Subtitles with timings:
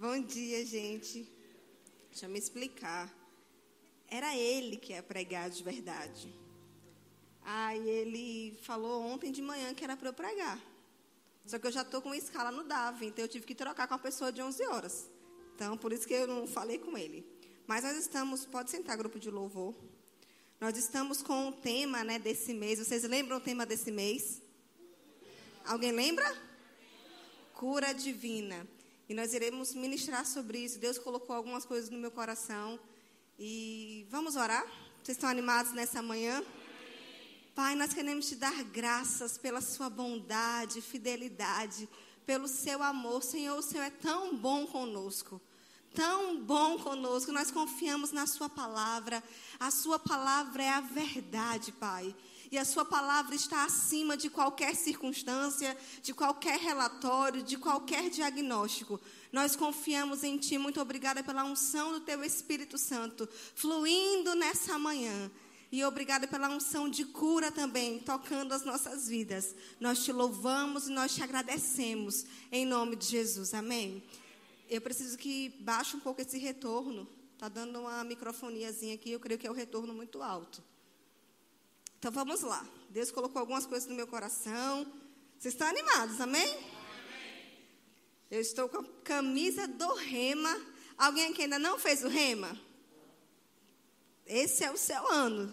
[0.00, 1.28] Bom dia, gente.
[2.08, 3.12] Deixa eu me explicar.
[4.06, 6.32] Era ele que ia pregar de verdade.
[7.42, 10.56] Aí ele falou ontem de manhã que era para eu pregar.
[11.44, 13.94] Só que eu já estou com escala no DAV, então eu tive que trocar com
[13.94, 15.10] a pessoa de 11 horas.
[15.56, 17.26] Então, por isso que eu não falei com ele.
[17.66, 19.74] Mas nós estamos, pode sentar, grupo de louvor.
[20.60, 22.78] Nós estamos com o tema né, desse mês.
[22.78, 24.40] Vocês lembram o tema desse mês?
[25.64, 26.40] Alguém lembra?
[27.52, 28.64] Cura divina.
[29.08, 30.78] E nós iremos ministrar sobre isso.
[30.78, 32.78] Deus colocou algumas coisas no meu coração.
[33.38, 34.66] E vamos orar?
[35.02, 36.44] Vocês estão animados nessa manhã?
[37.54, 41.88] Pai, nós queremos te dar graças pela sua bondade, fidelidade,
[42.26, 43.22] pelo seu amor.
[43.22, 45.40] Senhor, o Senhor é tão bom conosco
[45.94, 47.32] tão bom conosco.
[47.32, 49.22] Nós confiamos na Sua palavra.
[49.58, 52.14] A Sua palavra é a verdade, Pai.
[52.50, 58.98] E a Sua palavra está acima de qualquer circunstância, de qualquer relatório, de qualquer diagnóstico.
[59.30, 60.56] Nós confiamos em Ti.
[60.56, 65.30] Muito obrigada pela unção do Teu Espírito Santo fluindo nessa manhã.
[65.70, 69.54] E obrigada pela unção de cura também, tocando as nossas vidas.
[69.78, 72.24] Nós te louvamos e nós te agradecemos.
[72.50, 73.52] Em nome de Jesus.
[73.52, 74.02] Amém.
[74.70, 77.06] Eu preciso que baixe um pouco esse retorno.
[77.34, 80.62] Está dando uma microfoniazinha aqui, eu creio que é o retorno muito alto.
[81.98, 82.64] Então vamos lá.
[82.90, 84.86] Deus colocou algumas coisas no meu coração.
[85.38, 86.58] Vocês estão animados, amém?
[88.30, 90.56] Eu estou com a camisa do Rema.
[90.96, 92.56] Alguém aqui ainda não fez o Rema?
[94.24, 95.52] Esse é o seu ano.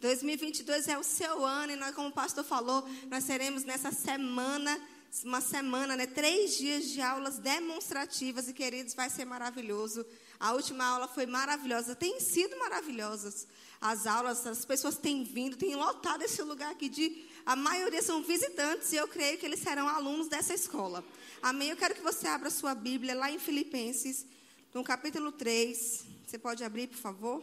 [0.00, 4.80] 2022 é o seu ano e nós, como o pastor falou, nós seremos nessa semana,
[5.24, 10.04] uma semana, né, três dias de aulas demonstrativas e queridos, vai ser maravilhoso.
[10.38, 13.46] A última aula foi maravilhosa, tem sido maravilhosas
[13.80, 17.26] as aulas, as pessoas têm vindo, têm lotado esse lugar aqui de.
[17.46, 21.02] A maioria são visitantes e eu creio que eles serão alunos dessa escola.
[21.40, 21.70] Amém?
[21.70, 24.26] Eu quero que você abra sua Bíblia lá em Filipenses,
[24.74, 26.04] no capítulo 3.
[26.26, 27.42] Você pode abrir, por favor?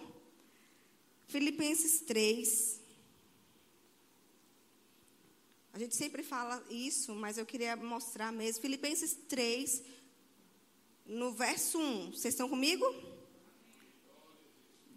[1.27, 2.81] Filipenses 3.
[5.75, 8.61] A gente sempre fala isso, mas eu queria mostrar mesmo.
[8.61, 9.83] Filipenses 3,
[11.05, 12.13] no verso 1.
[12.13, 12.85] Vocês estão comigo?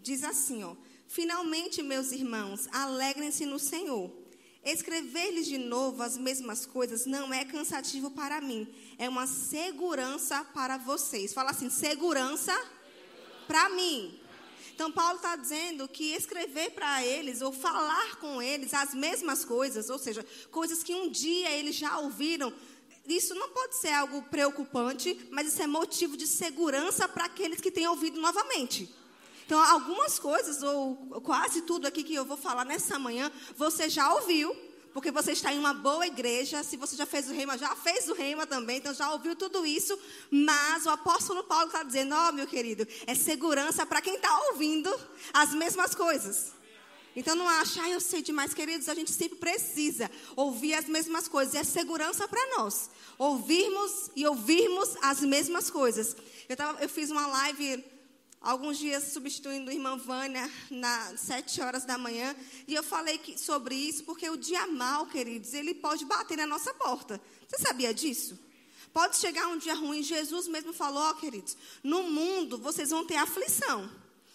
[0.00, 0.76] Diz assim, ó.
[1.08, 4.08] Finalmente, meus irmãos, alegrem-se no Senhor.
[4.64, 10.78] Escrever-lhes de novo as mesmas coisas não é cansativo para mim, é uma segurança para
[10.78, 11.34] vocês.
[11.34, 12.54] Fala assim: segurança
[13.48, 14.20] para mim.
[14.78, 19.90] Então, Paulo está dizendo que escrever para eles ou falar com eles as mesmas coisas,
[19.90, 22.52] ou seja, coisas que um dia eles já ouviram,
[23.04, 27.72] isso não pode ser algo preocupante, mas isso é motivo de segurança para aqueles que
[27.72, 28.88] têm ouvido novamente.
[29.44, 34.14] Então, algumas coisas, ou quase tudo aqui que eu vou falar nessa manhã, você já
[34.14, 34.56] ouviu,
[34.92, 36.62] porque você está em uma boa igreja.
[36.62, 39.64] Se você já fez o reima, já fez o reima também, então já ouviu tudo
[39.64, 39.98] isso.
[40.30, 44.38] Mas o apóstolo Paulo está dizendo: Ó, oh, meu querido, é segurança para quem está
[44.50, 44.94] ouvindo
[45.32, 46.58] as mesmas coisas.
[47.18, 51.26] Então não acha, ah, eu sei demais, queridos, a gente sempre precisa ouvir as mesmas
[51.26, 52.90] coisas, é segurança para nós.
[53.18, 56.16] Ouvirmos e ouvirmos as mesmas coisas.
[56.48, 57.84] Eu, tava, eu fiz uma live
[58.40, 62.34] alguns dias substituindo a irmã Vânia nas sete horas da manhã,
[62.66, 66.46] e eu falei que, sobre isso porque o dia mal, queridos, ele pode bater na
[66.46, 67.20] nossa porta.
[67.48, 68.38] Você sabia disso?
[68.92, 70.02] Pode chegar um dia ruim.
[70.02, 73.90] Jesus mesmo falou, queridos, no mundo vocês vão ter aflição.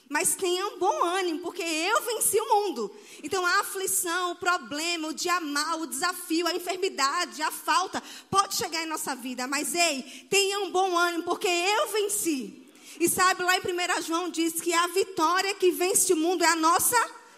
[0.09, 2.95] Mas tenham bom ânimo, porque eu venci o mundo.
[3.23, 8.55] Então a aflição, o problema, o dia mal, o desafio, a enfermidade, a falta, pode
[8.55, 9.47] chegar em nossa vida.
[9.47, 12.62] Mas ei, tenham bom ânimo, porque eu venci.
[13.03, 16.47] E sabe, lá em 1 João diz que a vitória que vence o mundo é
[16.47, 16.95] a nossa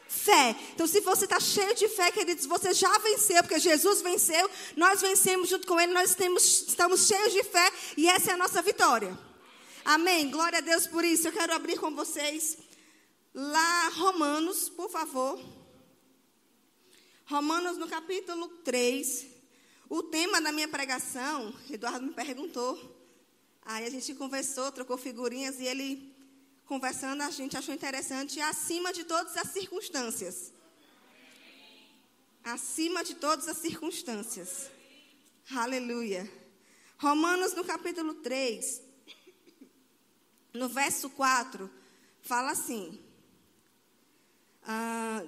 [0.07, 0.55] fé.
[0.75, 5.01] Então, se você está cheio de fé, queridos, você já venceu, porque Jesus venceu, nós
[5.01, 8.61] vencemos junto com Ele, nós temos, estamos cheios de fé e essa é a nossa
[8.61, 9.17] vitória.
[9.83, 10.29] Amém.
[10.29, 11.29] Glória a Deus por isso.
[11.29, 12.59] Eu quero abrir com vocês
[13.33, 15.43] lá Romanos, por favor.
[17.25, 19.25] Romanos no capítulo 3.
[19.89, 22.94] O tema da minha pregação, Eduardo me perguntou,
[23.65, 26.15] Aí a gente conversou, trocou figurinhas e ele,
[26.65, 30.53] conversando, a gente achou interessante, acima de todas as circunstâncias.
[32.43, 34.69] Acima de todas as circunstâncias.
[35.49, 36.31] Aleluia.
[36.99, 38.83] Romanos, no capítulo 3,
[40.53, 41.67] no verso 4,
[42.21, 42.99] fala assim.
[44.63, 45.23] Ah,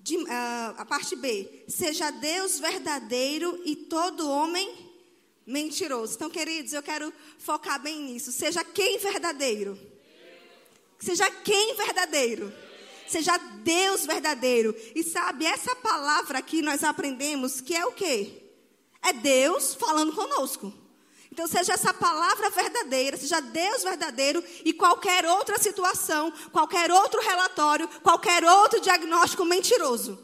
[0.00, 1.64] de, ah, a parte B.
[1.66, 4.83] Seja Deus verdadeiro e todo homem
[5.46, 6.14] mentiroso.
[6.14, 8.32] Então, queridos, eu quero focar bem nisso.
[8.32, 9.78] Seja quem verdadeiro.
[10.98, 12.52] Seja quem verdadeiro.
[13.06, 14.74] Seja Deus verdadeiro.
[14.94, 18.42] E sabe, essa palavra aqui nós aprendemos que é o quê?
[19.02, 20.72] É Deus falando conosco.
[21.30, 27.88] Então, seja essa palavra verdadeira, seja Deus verdadeiro e qualquer outra situação, qualquer outro relatório,
[28.04, 30.16] qualquer outro diagnóstico mentiroso.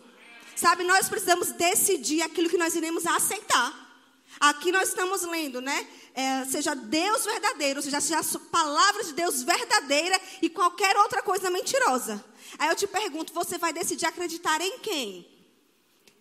[0.55, 3.90] Sabe, nós precisamos decidir aquilo que nós iremos aceitar.
[4.41, 5.87] Aqui nós estamos lendo, né?
[6.15, 11.51] É, seja Deus verdadeiro, seja, seja a palavra de Deus verdadeira e qualquer outra coisa
[11.51, 12.25] mentirosa.
[12.59, 15.31] Aí eu te pergunto: você vai decidir acreditar em quem?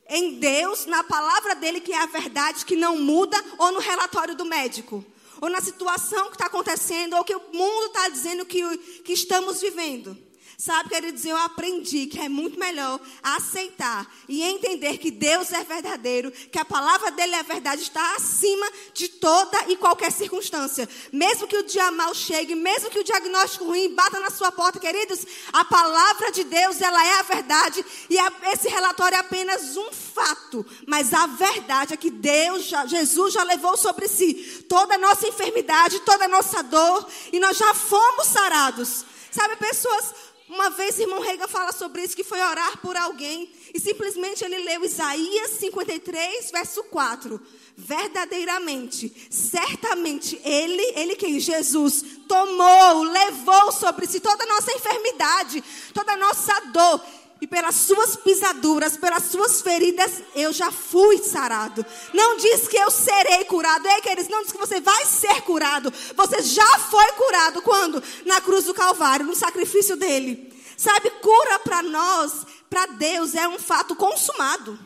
[0.10, 4.36] em Deus, na palavra dele, que é a verdade, que não muda, ou no relatório
[4.36, 5.06] do médico,
[5.40, 9.62] ou na situação que está acontecendo, ou que o mundo está dizendo que, que estamos
[9.62, 10.18] vivendo.
[10.62, 16.30] Sabe, queridos, eu aprendi que é muito melhor aceitar e entender que Deus é verdadeiro,
[16.32, 20.90] que a palavra dele é verdade, está acima de toda e qualquer circunstância.
[21.14, 24.82] Mesmo que o dia mal chegue, mesmo que o diagnóstico ruim bata na sua porta,
[24.82, 28.18] queridos, a palavra de Deus, ela é a verdade e
[28.52, 33.44] esse relatório é apenas um fato, mas a verdade é que Deus, já, Jesus já
[33.44, 38.28] levou sobre si toda a nossa enfermidade, toda a nossa dor e nós já fomos
[38.28, 39.06] sarados.
[39.32, 40.16] Sabe, pessoas
[40.50, 44.58] uma vez irmão Reagan fala sobre isso, que foi orar por alguém e simplesmente ele
[44.58, 47.40] leu Isaías 53, verso 4.
[47.78, 51.40] Verdadeiramente, certamente, ele, ele quem?
[51.40, 55.64] Jesus, tomou, levou sobre si toda a nossa enfermidade,
[55.94, 57.02] toda a nossa dor
[57.42, 61.86] e pelas suas pisaduras, pelas suas feridas, eu já fui sarado.
[62.14, 63.88] Não diz que eu serei curado.
[63.88, 65.92] Ei, queridos, não diz que você vai ser curado.
[66.16, 67.62] Você já foi curado.
[67.62, 68.04] Quando?
[68.26, 70.54] Na cruz do Calvário, no sacrifício dele.
[70.78, 74.78] Sabe, cura para nós, para Deus, é um fato consumado.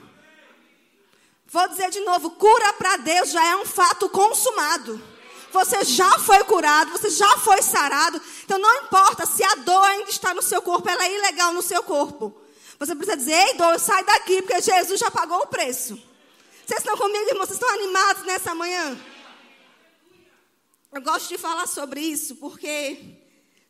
[1.47, 5.01] Vou dizer de novo: cura para Deus já é um fato consumado.
[5.51, 8.19] Você já foi curado, você já foi sarado.
[8.43, 11.61] Então não importa se a dor ainda está no seu corpo, ela é ilegal no
[11.61, 12.42] seu corpo.
[12.85, 15.95] Você precisa dizer, ei, dor, sai daqui, porque Jesus já pagou o preço.
[16.65, 17.47] Vocês estão comigo, irmãos?
[17.47, 18.99] Vocês estão animados nessa manhã?
[20.91, 22.97] Eu gosto de falar sobre isso, porque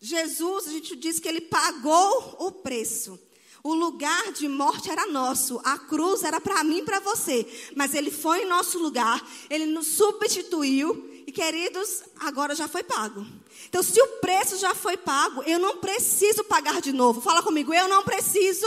[0.02, 3.20] Jesus, a gente diz que ele pagou o preço.
[3.64, 7.46] O lugar de morte era nosso, a cruz era para mim e para você,
[7.76, 13.24] mas ele foi em nosso lugar, ele nos substituiu e queridos, agora já foi pago.
[13.70, 17.22] Então, se o preço já foi pago, eu não preciso pagar de novo.
[17.22, 18.66] Fala comigo, eu não preciso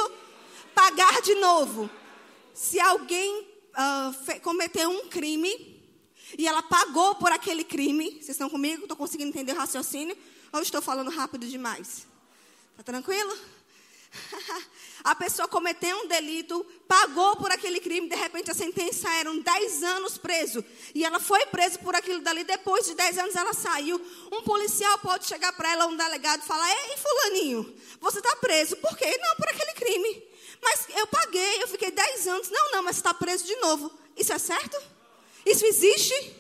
[0.76, 1.88] pagar de novo.
[2.52, 5.82] Se alguém uh, cometeu um crime
[6.36, 8.82] e ela pagou por aquele crime, vocês estão comigo?
[8.82, 10.16] Estou conseguindo entender o raciocínio?
[10.52, 12.06] Ou estou falando rápido demais?
[12.76, 13.34] Tá tranquilo?
[15.02, 19.82] a pessoa cometeu um delito, pagou por aquele crime, de repente a sentença era 10
[19.82, 20.62] anos preso.
[20.94, 23.98] E ela foi presa por aquilo dali, depois de 10 anos ela saiu.
[24.30, 28.76] Um policial pode chegar para ela, um delegado, e falar: Ei, Fulaninho, você está preso.
[28.76, 29.18] Por quê?
[29.18, 30.35] Não, por aquele crime.
[30.66, 32.50] Mas eu paguei, eu fiquei 10 anos.
[32.50, 33.88] Não, não, mas está preso de novo.
[34.16, 34.76] Isso é certo?
[35.44, 36.34] Isso existe?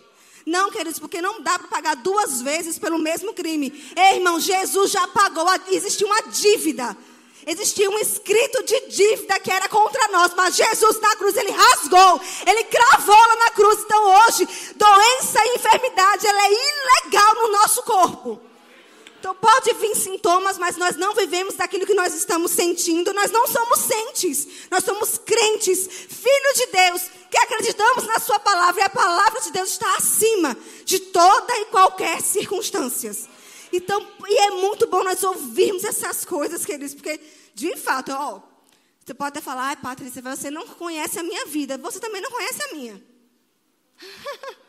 [0.44, 3.72] Não, queridos, porque não dá para pagar duas vezes pelo mesmo crime.
[3.96, 6.96] Ei, irmão, Jesus já pagou, existe uma dívida.
[7.46, 12.20] Existia um escrito de dívida que era contra nós, mas Jesus na cruz, ele rasgou,
[12.44, 13.78] ele cravou lá na cruz.
[13.84, 18.40] Então hoje, doença e enfermidade, ela é ilegal no nosso corpo.
[19.18, 23.12] Então pode vir sintomas, mas nós não vivemos daquilo que nós estamos sentindo.
[23.12, 28.80] Nós não somos sentes, nós somos crentes, filhos de Deus, que acreditamos na Sua palavra.
[28.80, 33.28] E a palavra de Deus está acima de toda e qualquer circunstâncias.
[33.72, 37.20] Então, e é muito bom nós ouvirmos essas coisas, queridos, porque,
[37.54, 38.40] de fato, ó,
[39.04, 42.30] você pode até falar, ai, Patrícia, você não conhece a minha vida, você também não
[42.30, 43.02] conhece a minha.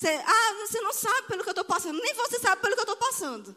[0.00, 2.00] Você, ah, você não sabe pelo que eu estou passando.
[2.00, 3.54] Nem você sabe pelo que eu estou passando.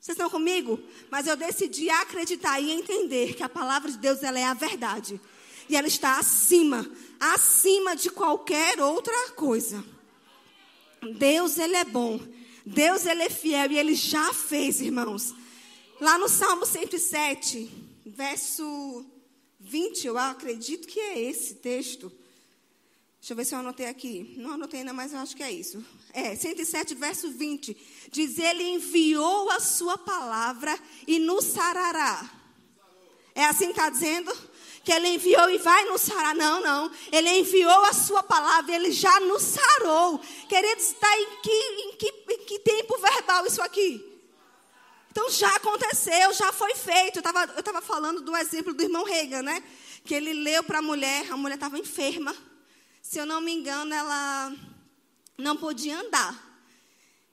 [0.00, 0.80] Vocês estão comigo?
[1.10, 5.20] Mas eu decidi acreditar e entender que a palavra de Deus ela é a verdade.
[5.68, 6.90] E ela está acima,
[7.20, 9.84] acima de qualquer outra coisa.
[11.18, 12.18] Deus, ele é bom.
[12.64, 15.34] Deus, ele é fiel e ele já fez, irmãos.
[16.00, 17.70] Lá no Salmo 107,
[18.06, 19.04] verso
[19.60, 22.10] 20, eu acredito que é esse texto.
[23.22, 24.34] Deixa eu ver se eu anotei aqui.
[24.36, 25.80] Não anotei ainda, mas eu acho que é isso.
[26.12, 27.76] É, 107, verso 20.
[28.10, 30.76] Diz: Ele enviou a sua palavra
[31.06, 32.28] e nos sarará.
[33.32, 34.36] É assim que está dizendo?
[34.82, 36.34] Que ele enviou e vai nos sarar.
[36.34, 36.90] Não, não.
[37.12, 40.18] Ele enviou a sua palavra e ele já nos sarou.
[40.48, 44.04] Queridos, está em que, em, que, em que tempo verbal isso aqui?
[45.12, 47.20] Então já aconteceu, já foi feito.
[47.20, 49.62] Eu estava falando do exemplo do irmão Reagan, né?
[50.04, 52.34] Que ele leu para a mulher, a mulher estava enferma
[53.02, 54.56] se eu não me engano, ela
[55.36, 56.50] não podia andar.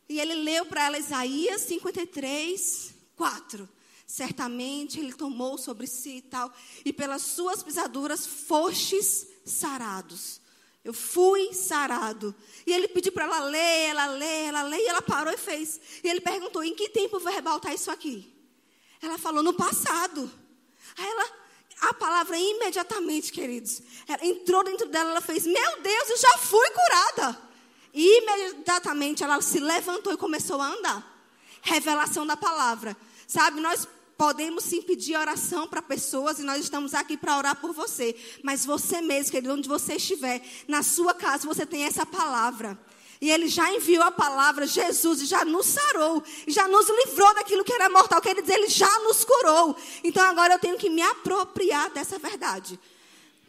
[0.10, 3.70] E ele leu para ela Isaías 53, 4.
[4.08, 6.52] Certamente ele tomou sobre si e tal,
[6.84, 10.42] e pelas suas pisaduras fostes sarados.
[10.84, 12.34] Eu fui sarado.
[12.66, 15.80] E ele pediu para ela ler, ela ler, ela ler, e ela parou e fez.
[16.04, 18.34] E ele perguntou: em que tempo verbal está isso aqui?
[19.00, 20.32] Ela falou: no passado.
[20.98, 21.39] Aí ela,
[21.82, 26.70] a palavra imediatamente, queridos, ela entrou dentro dela, ela fez: Meu Deus, eu já fui
[26.72, 27.50] curada.
[27.94, 31.26] E imediatamente ela se levantou e começou a andar.
[31.62, 32.96] Revelação da palavra.
[33.28, 37.72] Sabe, nós podemos sim pedir oração para pessoas e nós estamos aqui para orar por
[37.72, 38.16] você.
[38.44, 42.78] Mas você mesmo, querido, onde você estiver, na sua casa, você tem essa palavra.
[43.22, 47.34] E ele já enviou a palavra, Jesus, e já nos sarou, e já nos livrou
[47.34, 48.22] daquilo que era mortal.
[48.22, 49.76] Quer dizer, ele já nos curou.
[50.04, 52.80] Então agora eu tenho que me apropriar dessa verdade.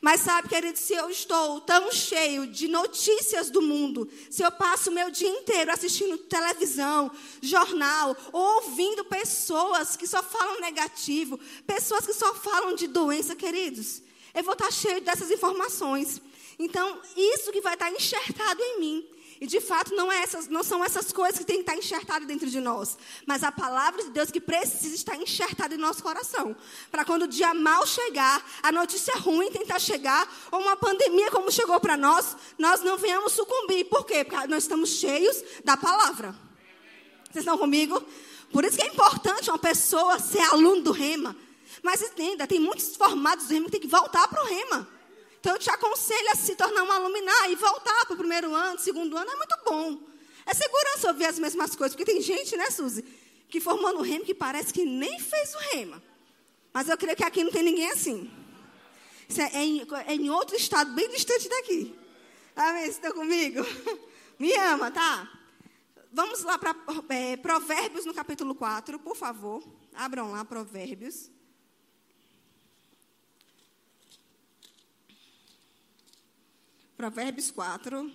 [0.01, 4.89] Mas sabe, querido, se eu estou tão cheio de notícias do mundo, se eu passo
[4.89, 7.11] o meu dia inteiro assistindo televisão,
[7.43, 14.03] jornal, ouvindo pessoas que só falam negativo, pessoas que só falam de doença, queridos,
[14.35, 16.21] eu vou estar cheio dessas informações.
[16.59, 19.07] Então, isso que vai estar enxertado em mim.
[19.41, 22.29] E de fato não, é essas, não são essas coisas que têm que estar enxertadas
[22.29, 26.55] dentro de nós, mas a palavra de Deus que precisa estar enxertada em nosso coração.
[26.91, 31.51] Para quando o dia mal chegar, a notícia ruim tentar chegar, ou uma pandemia como
[31.51, 33.87] chegou para nós, nós não venhamos sucumbir.
[33.87, 34.25] Por quê?
[34.25, 36.35] Porque nós estamos cheios da palavra.
[37.31, 38.05] Vocês estão comigo?
[38.53, 41.35] Por isso que é importante uma pessoa ser aluno do rema.
[41.83, 45.00] Mas entenda, tem muitos formados do rema que tem que voltar para o rema.
[45.41, 48.79] Então eu te aconselho a se tornar um aluminar e voltar para o primeiro ano,
[48.79, 49.99] segundo ano, é muito bom.
[50.45, 53.03] É segurança ouvir as mesmas coisas, porque tem gente, né, Suzy,
[53.49, 56.03] que formou no remo que parece que nem fez o rema.
[56.75, 58.31] Mas eu creio que aqui não tem ninguém assim.
[59.29, 61.95] Isso é, é, em, é em, outro estado, bem distante daqui.
[62.55, 62.83] Amém?
[62.83, 63.65] Vocês estão comigo?
[64.39, 65.31] Me ama, tá?
[66.13, 66.77] Vamos lá para
[67.09, 69.63] é, Provérbios no capítulo 4, por favor.
[69.95, 71.31] Abram lá Provérbios.
[77.01, 78.13] Provérbios 4.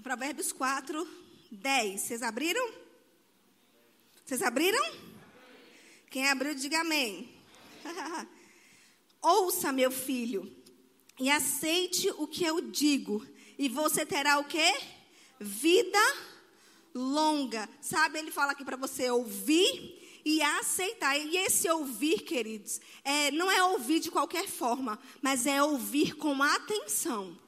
[0.00, 1.08] Provérbios 4,
[1.50, 2.00] 10.
[2.00, 2.72] Vocês abriram?
[4.24, 4.80] Vocês abriram?
[6.12, 7.28] Quem abriu, diga amém.
[9.20, 10.56] Ouça, meu filho,
[11.18, 13.26] e aceite o que eu digo,
[13.58, 14.72] e você terá o quê?
[15.40, 15.98] Vida
[16.94, 17.68] longa.
[17.80, 21.16] Sabe, ele fala aqui para você ouvir e aceitar.
[21.16, 26.42] E esse ouvir, queridos, é, não é ouvir de qualquer forma, mas é ouvir com
[26.42, 27.38] atenção.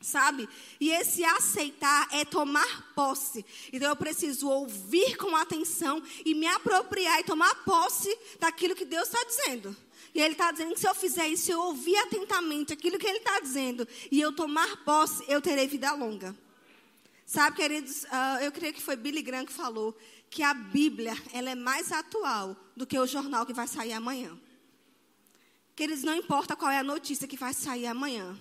[0.00, 0.48] Sabe?
[0.80, 3.44] E esse aceitar é tomar posse.
[3.70, 9.08] Então eu preciso ouvir com atenção e me apropriar e tomar posse daquilo que Deus
[9.08, 9.76] está dizendo.
[10.14, 13.18] E Ele está dizendo que se eu fizer isso, eu ouvir atentamente aquilo que Ele
[13.18, 16.34] está dizendo e eu tomar posse, eu terei vida longa.
[17.26, 19.96] Sabe, queridos, uh, eu creio que foi Billy Graham que falou
[20.32, 24.34] que a Bíblia ela é mais atual do que o jornal que vai sair amanhã.
[25.76, 28.34] Queridos, não importa qual é a notícia que vai sair amanhã.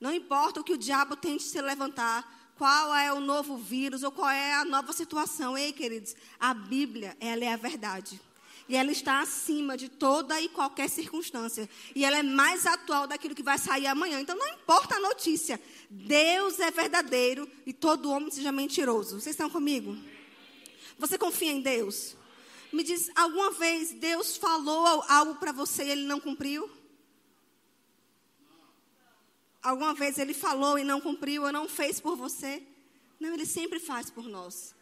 [0.00, 4.10] Não importa o que o diabo tente se levantar, qual é o novo vírus ou
[4.10, 5.58] qual é a nova situação.
[5.58, 8.18] Ei, queridos, a Bíblia, ela é a verdade.
[8.66, 11.68] E ela está acima de toda e qualquer circunstância.
[11.94, 14.18] E ela é mais atual daquilo que vai sair amanhã.
[14.20, 15.60] Então não importa a notícia.
[15.90, 19.20] Deus é verdadeiro e todo homem seja mentiroso.
[19.20, 19.94] Vocês estão comigo?
[21.00, 22.14] Você confia em Deus?
[22.70, 26.70] Me diz, alguma vez Deus falou algo para você e ele não cumpriu?
[29.62, 32.62] Alguma vez ele falou e não cumpriu ou não fez por você?
[33.18, 34.74] Não, ele sempre faz por nós.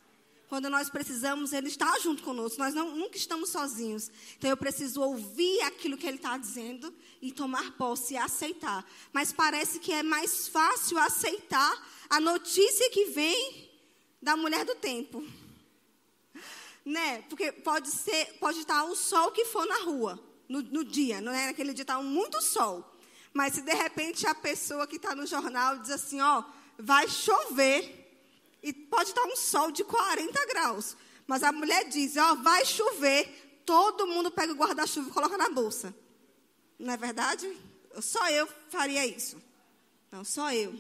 [0.49, 2.59] Quando nós precisamos, ele está junto conosco.
[2.59, 4.11] Nós não, nunca estamos sozinhos.
[4.37, 8.85] Então eu preciso ouvir aquilo que ele está dizendo e tomar posse e aceitar.
[9.13, 13.71] Mas parece que é mais fácil aceitar a notícia que vem
[14.21, 15.25] da mulher do tempo
[16.89, 17.23] né?
[17.29, 20.19] Porque pode ser, pode estar o sol que for na rua,
[20.49, 21.47] no, no dia, não é?
[21.47, 22.83] Naquele dia está muito sol.
[23.33, 26.43] Mas se de repente a pessoa que está no jornal diz assim, ó,
[26.79, 28.07] vai chover,
[28.63, 33.63] e pode estar um sol de 40 graus, mas a mulher diz, ó, vai chover,
[33.67, 35.95] todo mundo pega o guarda-chuva e coloca na bolsa.
[36.79, 37.55] Não é verdade?
[38.01, 39.37] Só eu faria isso.
[40.11, 40.75] Não, só eu.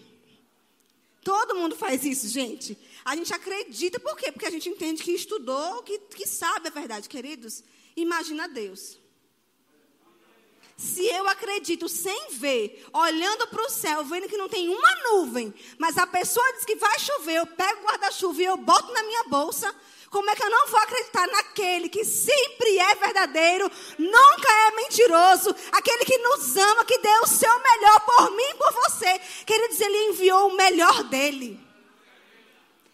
[1.22, 2.78] Todo mundo faz isso, gente.
[3.08, 4.30] A gente acredita, por quê?
[4.30, 7.64] Porque a gente entende que estudou, que, que sabe a verdade, queridos.
[7.96, 8.98] Imagina Deus.
[10.76, 15.54] Se eu acredito sem ver, olhando para o céu, vendo que não tem uma nuvem,
[15.78, 19.02] mas a pessoa diz que vai chover, eu pego o guarda-chuva e eu boto na
[19.02, 19.74] minha bolsa,
[20.10, 25.56] como é que eu não vou acreditar naquele que sempre é verdadeiro, nunca é mentiroso,
[25.72, 29.18] aquele que nos ama, que deu o seu melhor por mim e por você?
[29.46, 31.67] Queridos, ele enviou o melhor dele.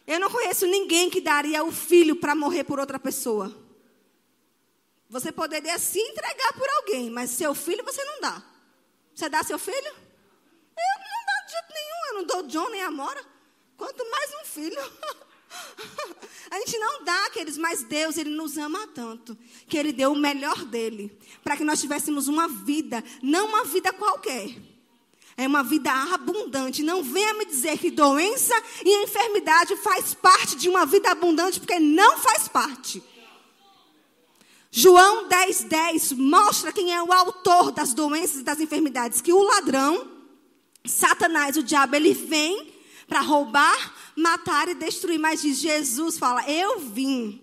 [0.07, 3.55] Eu não conheço ninguém que daria o filho para morrer por outra pessoa.
[5.09, 8.43] Você poderia se entregar por alguém, mas seu filho você não dá.
[9.15, 9.77] Você dá seu filho?
[9.77, 12.07] Eu não dou de jeito nenhum.
[12.09, 13.25] Eu não dou John nem Amora.
[13.77, 14.81] Quanto mais um filho.
[16.51, 20.17] A gente não dá aqueles, mas Deus, Ele nos ama tanto, que Ele deu o
[20.17, 24.55] melhor dele, para que nós tivéssemos uma vida, não uma vida qualquer.
[25.37, 26.83] É uma vida abundante.
[26.83, 31.79] Não venha me dizer que doença e enfermidade faz parte de uma vida abundante, porque
[31.79, 33.03] não faz parte.
[34.71, 39.21] João 10, 10 mostra quem é o autor das doenças e das enfermidades.
[39.21, 40.09] Que o ladrão,
[40.85, 42.73] Satanás, o diabo, ele vem
[43.07, 45.19] para roubar, matar e destruir.
[45.19, 47.41] Mas diz, Jesus fala: Eu vim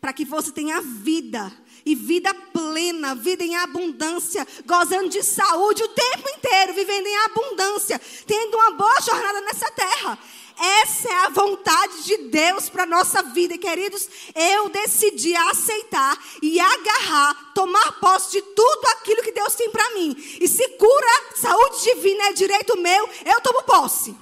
[0.00, 1.52] para que você tenha vida.
[1.84, 8.00] E vida plena, vida em abundância, gozando de saúde o tempo inteiro, vivendo em abundância,
[8.26, 10.18] tendo uma boa jornada nessa terra.
[10.58, 13.56] Essa é a vontade de Deus para a nossa vida.
[13.58, 19.90] Queridos, eu decidi aceitar e agarrar, tomar posse de tudo aquilo que Deus tem para
[19.90, 20.14] mim.
[20.40, 24.14] E se cura, saúde divina é direito meu, eu tomo posse.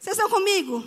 [0.00, 0.84] Vocês estão comigo?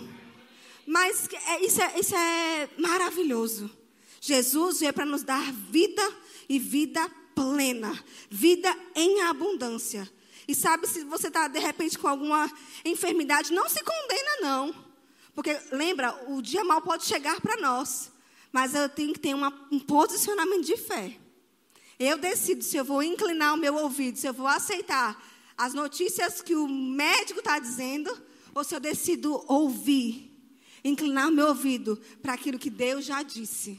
[0.86, 3.70] Mas é, isso, é, isso é maravilhoso.
[4.20, 6.02] Jesus veio para nos dar vida
[6.48, 7.92] e vida plena,
[8.28, 10.10] vida em abundância.
[10.46, 12.50] E sabe, se você está de repente com alguma
[12.84, 14.74] enfermidade, não se condena, não.
[15.34, 18.10] Porque lembra, o dia mal pode chegar para nós.
[18.50, 21.16] Mas eu tenho que ter uma, um posicionamento de fé.
[21.98, 25.22] Eu decido se eu vou inclinar o meu ouvido, se eu vou aceitar
[25.56, 28.10] as notícias que o médico está dizendo,
[28.54, 30.32] ou se eu decido ouvir,
[30.84, 33.78] inclinar o meu ouvido para aquilo que Deus já disse.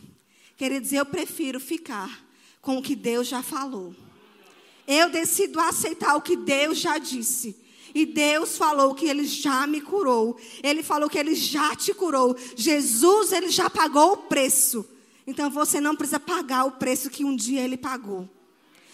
[0.60, 2.22] Quer dizer, eu prefiro ficar
[2.62, 3.96] com o que Deus já falou.
[4.86, 7.56] Eu decido aceitar o que Deus já disse.
[7.96, 10.38] E Deus falou que Ele já me curou.
[10.62, 12.36] Ele falou que Ele já te curou.
[12.58, 14.86] Jesus, Ele já pagou o preço.
[15.25, 18.28] Então você não precisa pagar o preço que um dia Ele pagou.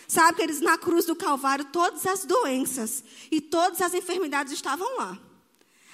[0.07, 4.97] Sabe que eles na cruz do Calvário, todas as doenças e todas as enfermidades estavam
[4.97, 5.19] lá.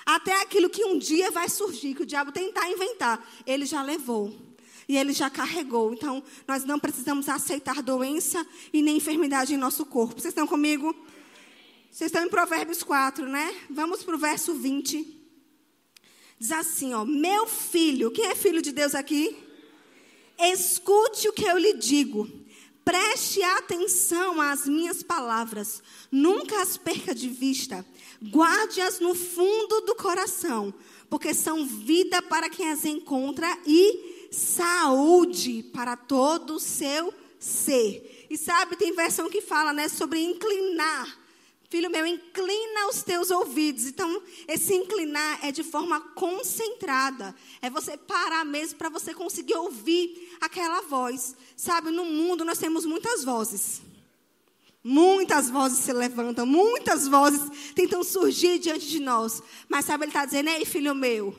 [0.05, 4.50] Até aquilo que um dia vai surgir, que o diabo tentar inventar, ele já levou
[4.91, 5.93] e ele já carregou.
[5.93, 10.19] Então, nós não precisamos aceitar doença e nem enfermidade em nosso corpo.
[10.19, 10.93] Vocês estão comigo?
[11.89, 13.55] Vocês estão em Provérbios 4, né?
[13.69, 15.07] Vamos para o verso 20.
[16.37, 19.33] Diz assim, ó: Meu filho, quem é filho de Deus aqui?
[20.37, 22.29] Escute o que eu lhe digo.
[22.83, 25.81] Preste atenção às minhas palavras.
[26.11, 27.85] Nunca as perca de vista.
[28.21, 30.73] Guarde-as no fundo do coração,
[31.09, 38.27] porque são vida para quem as encontra e saúde para todo o seu ser.
[38.29, 41.19] E sabe, tem versão que fala, né, sobre inclinar.
[41.69, 43.85] Filho meu, inclina os teus ouvidos.
[43.85, 47.33] Então, esse inclinar é de forma concentrada.
[47.61, 51.35] É você parar mesmo para você conseguir ouvir aquela voz.
[51.55, 53.81] Sabe, no mundo nós temos muitas vozes.
[54.83, 59.41] Muitas vozes se levantam, muitas vozes tentam surgir diante de nós.
[59.69, 61.33] Mas sabe, ele está dizendo, ei, filho meu,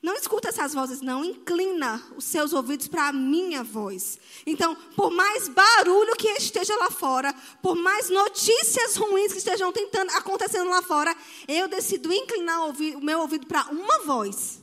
[0.00, 1.24] não escuta essas vozes, não.
[1.24, 4.18] Inclina os seus ouvidos para a minha voz.
[4.46, 10.10] Então, por mais barulho que esteja lá fora, por mais notícias ruins que estejam tentando
[10.12, 11.14] acontecendo lá fora,
[11.48, 14.62] eu decido inclinar o, meu ouvido para uma voz.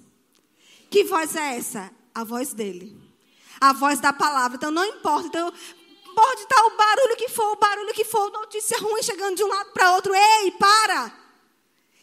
[0.89, 1.91] Que voz é essa?
[2.13, 2.97] A voz dele.
[3.59, 4.55] A voz da palavra.
[4.55, 5.27] Então, não importa.
[5.27, 5.53] Então,
[6.15, 9.47] pode estar o barulho que for, o barulho que for, notícia ruim chegando de um
[9.47, 10.13] lado para outro.
[10.15, 11.13] Ei, para!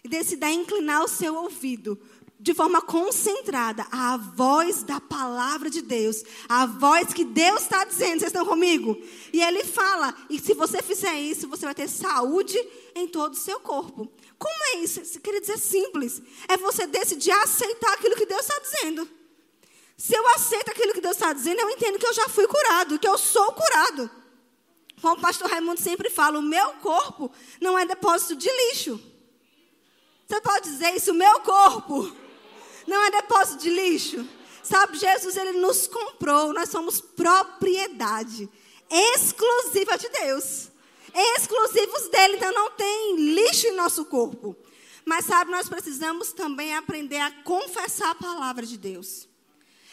[0.05, 1.99] E decida inclinar o seu ouvido
[2.43, 8.19] de forma concentrada a voz da palavra de Deus, a voz que Deus está dizendo.
[8.19, 9.01] Vocês estão comigo?
[9.33, 12.59] E ele fala: e se você fizer isso, você vai ter saúde
[12.97, 14.13] em todo o seu corpo.
[14.37, 15.21] Como é isso?
[15.21, 16.21] Queria dizer simples.
[16.49, 19.09] É você decidir aceitar aquilo que Deus está dizendo.
[19.97, 22.99] Se eu aceito aquilo que Deus está dizendo, eu entendo que eu já fui curado,
[22.99, 24.11] que eu sou curado.
[25.01, 29.01] Como o pastor Raimundo sempre fala, o meu corpo não é depósito de lixo.
[30.27, 32.22] Você pode dizer isso, o meu corpo
[32.87, 34.27] não é depósito de lixo.
[34.63, 38.49] Sabe, Jesus, ele nos comprou, nós somos propriedade
[38.91, 40.71] exclusiva de Deus.
[41.15, 44.57] Exclusivos dele, então não tem lixo em nosso corpo.
[45.05, 49.29] Mas sabe, nós precisamos também aprender a confessar a palavra de Deus.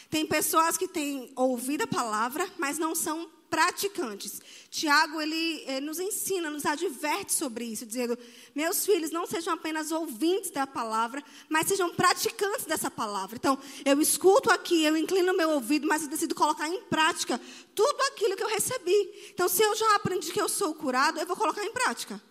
[0.08, 4.40] Tem pessoas que têm ouvido a palavra, mas não são praticantes.
[4.70, 8.16] Tiago, ele, ele, nos ensina, nos adverte sobre isso, dizendo:
[8.54, 13.36] Meus filhos, não sejam apenas ouvintes da palavra, mas sejam praticantes dessa palavra.
[13.36, 17.40] Então, eu escuto aqui, eu inclino meu ouvido, mas eu decido colocar em prática
[17.74, 19.30] tudo aquilo que eu recebi.
[19.34, 22.22] Então, se eu já aprendi que eu sou curado, eu vou colocar em prática.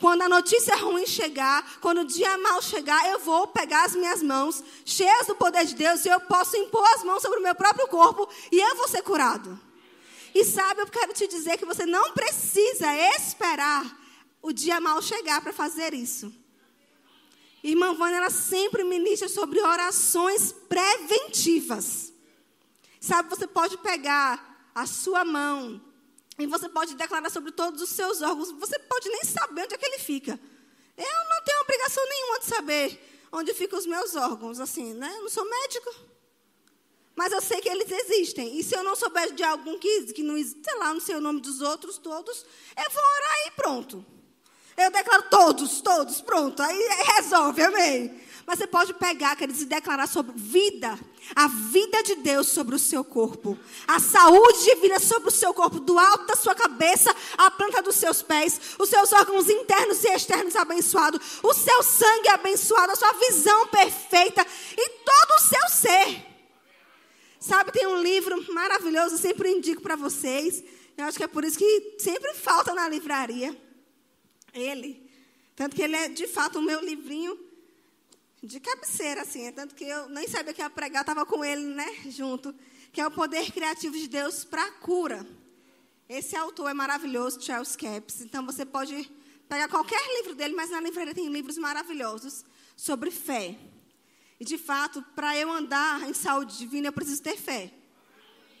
[0.00, 4.22] Quando a notícia ruim chegar, quando o dia mal chegar, eu vou pegar as minhas
[4.22, 7.54] mãos, cheias do poder de Deus, e eu posso impor as mãos sobre o meu
[7.54, 9.67] próprio corpo, e eu vou ser curado.
[10.34, 12.86] E sabe, eu quero te dizer que você não precisa
[13.16, 13.98] esperar
[14.42, 16.32] o dia mal chegar para fazer isso.
[17.62, 22.12] Irmã Vânia, ela sempre ministra sobre orações preventivas.
[23.00, 25.80] Sabe, você pode pegar a sua mão
[26.38, 28.52] e você pode declarar sobre todos os seus órgãos.
[28.52, 30.38] Você pode nem saber onde é que ele fica.
[30.96, 35.12] Eu não tenho obrigação nenhuma de saber onde ficam os meus órgãos, assim, né?
[35.16, 35.94] Eu não sou médico.
[37.18, 38.60] Mas eu sei que eles existem.
[38.60, 41.20] E se eu não souber de algum que, que não, sei lá, não sei o
[41.20, 44.06] nome dos outros todos, eu vou orar e pronto.
[44.76, 46.62] Eu declaro todos, todos, pronto.
[46.62, 46.78] Aí
[47.16, 48.22] resolve, amém.
[48.46, 50.96] Mas você pode pegar, queridos, e declarar sobre vida,
[51.34, 55.80] a vida de Deus sobre o seu corpo, a saúde divina sobre o seu corpo,
[55.80, 60.08] do alto da sua cabeça à planta dos seus pés, os seus órgãos internos e
[60.08, 66.37] externos abençoados, o seu sangue abençoado, a sua visão perfeita e todo o seu ser.
[67.40, 70.64] Sabe, tem um livro maravilhoso, eu sempre indico para vocês.
[70.96, 73.56] Eu acho que é por isso que sempre falta na livraria.
[74.52, 75.08] Ele.
[75.54, 77.38] Tanto que ele é, de fato, o meu livrinho
[78.42, 79.46] de cabeceira, assim.
[79.46, 82.54] É tanto que eu nem sabia que ia pregar, estava com ele, né, junto.
[82.92, 85.24] Que é o Poder Criativo de Deus para a Cura.
[86.08, 88.20] Esse autor é maravilhoso, Charles Capps.
[88.22, 89.08] Então, você pode
[89.48, 92.44] pegar qualquer livro dele, mas na livraria tem livros maravilhosos
[92.76, 93.56] sobre fé.
[94.40, 97.72] E, de fato, para eu andar em saúde divina, eu preciso ter fé.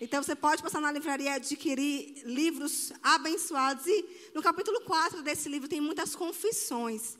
[0.00, 3.86] Então, você pode passar na livraria e adquirir livros abençoados.
[3.86, 7.16] E no capítulo 4 desse livro tem muitas confissões.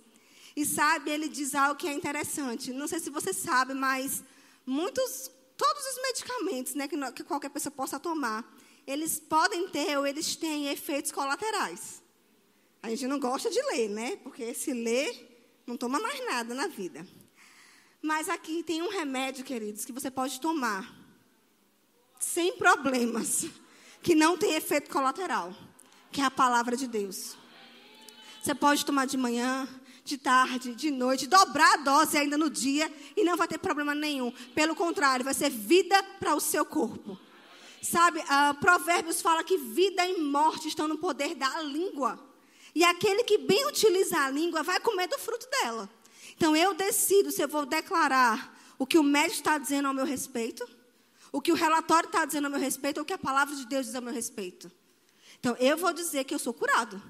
[0.57, 2.73] E sabe, ele diz algo que é interessante.
[2.73, 4.23] Não sei se você sabe, mas
[4.66, 8.44] muitos, todos os medicamentos né, que, que qualquer pessoa possa tomar,
[8.87, 12.03] eles podem ter ou eles têm efeitos colaterais.
[12.83, 14.16] A gente não gosta de ler, né?
[14.16, 17.07] Porque se ler, não toma mais nada na vida.
[18.01, 20.97] Mas aqui tem um remédio, queridos, que você pode tomar
[22.19, 23.47] sem problemas,
[24.03, 25.55] que não tem efeito colateral,
[26.11, 27.37] que é a palavra de Deus.
[28.43, 29.69] Você pode tomar de manhã,
[30.05, 33.95] de tarde, de noite, dobrar a dose ainda no dia e não vai ter problema
[33.95, 34.31] nenhum.
[34.55, 37.19] Pelo contrário, vai ser vida para o seu corpo.
[37.83, 42.19] Sabe, uh, Provérbios fala que vida e morte estão no poder da língua.
[42.75, 45.89] E aquele que bem utiliza a língua vai comer do fruto dela.
[46.38, 50.05] Então eu decido se eu vou declarar o que o médico está dizendo ao meu
[50.05, 50.64] respeito,
[51.33, 53.66] o que o relatório está dizendo ao meu respeito, ou o que a palavra de
[53.66, 54.70] Deus diz ao meu respeito.
[55.40, 57.03] Então eu vou dizer que eu sou curado.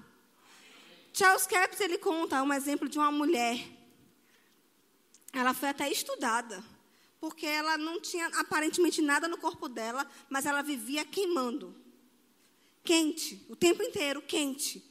[1.13, 3.69] Charles Capps ele conta um exemplo de uma mulher.
[5.31, 6.65] Ela foi até estudada,
[7.21, 11.77] porque ela não tinha aparentemente nada no corpo dela, mas ela vivia queimando.
[12.83, 14.83] Quente, o tempo inteiro quente.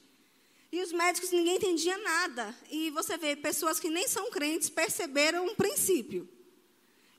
[0.71, 2.55] E os médicos, ninguém entendia nada.
[2.69, 6.27] E você vê, pessoas que nem são crentes perceberam um princípio.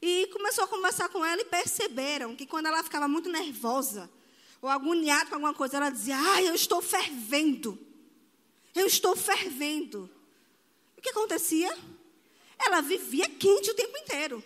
[0.00, 4.11] E começou a conversar com ela e perceberam que quando ela ficava muito nervosa,
[4.61, 7.78] ou agoniada com alguma coisa, ela dizia: Ai, eu estou fervendo.
[8.74, 10.11] Eu estou fervendo.
[10.96, 11.76] O que acontecia?
[12.58, 14.44] Ela vivia quente o tempo inteiro.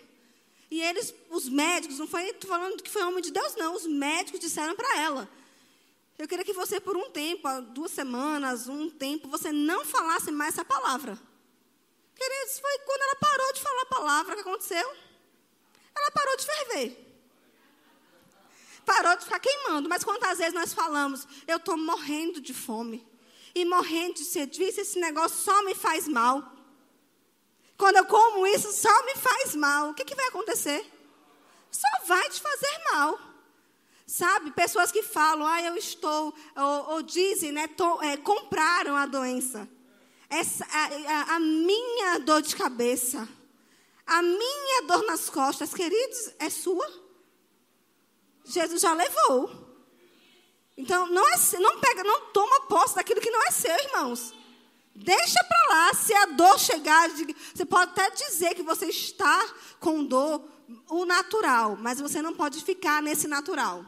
[0.71, 3.75] E eles, os médicos, não foi falando que foi homem de Deus, não.
[3.75, 5.29] Os médicos disseram para ela:
[6.17, 10.53] eu queria que você, por um tempo, duas semanas, um tempo, você não falasse mais
[10.53, 11.19] essa palavra.
[12.15, 14.95] Queridos, foi quando ela parou de falar a palavra que aconteceu.
[15.95, 17.03] Ela parou de ferver.
[18.85, 19.89] Parou de ficar queimando.
[19.89, 23.05] Mas quantas vezes nós falamos, eu estou morrendo de fome.
[23.55, 24.63] E morrendo de sede.
[24.63, 26.53] Isso, esse negócio só me faz mal.
[27.77, 29.89] Quando eu como isso, só me faz mal.
[29.89, 30.89] O que, que vai acontecer?
[31.71, 33.19] Só vai te fazer mal.
[34.05, 37.69] Sabe, pessoas que falam, ah, eu estou, ou, ou dizem, né,
[38.01, 39.67] é, compraram a doença.
[40.29, 43.27] Essa, a, a, a, minha dor de cabeça,
[44.05, 46.85] a minha dor nas costas, queridos, é sua.
[48.43, 49.63] Jesus já levou.
[50.75, 54.33] Então, não, é, não pega, não toma posse daquilo que não é seu, irmãos.
[54.95, 57.09] Deixa para lá, se a dor chegar,
[57.53, 60.43] você pode até dizer que você está com dor,
[60.89, 63.85] o natural, mas você não pode ficar nesse natural.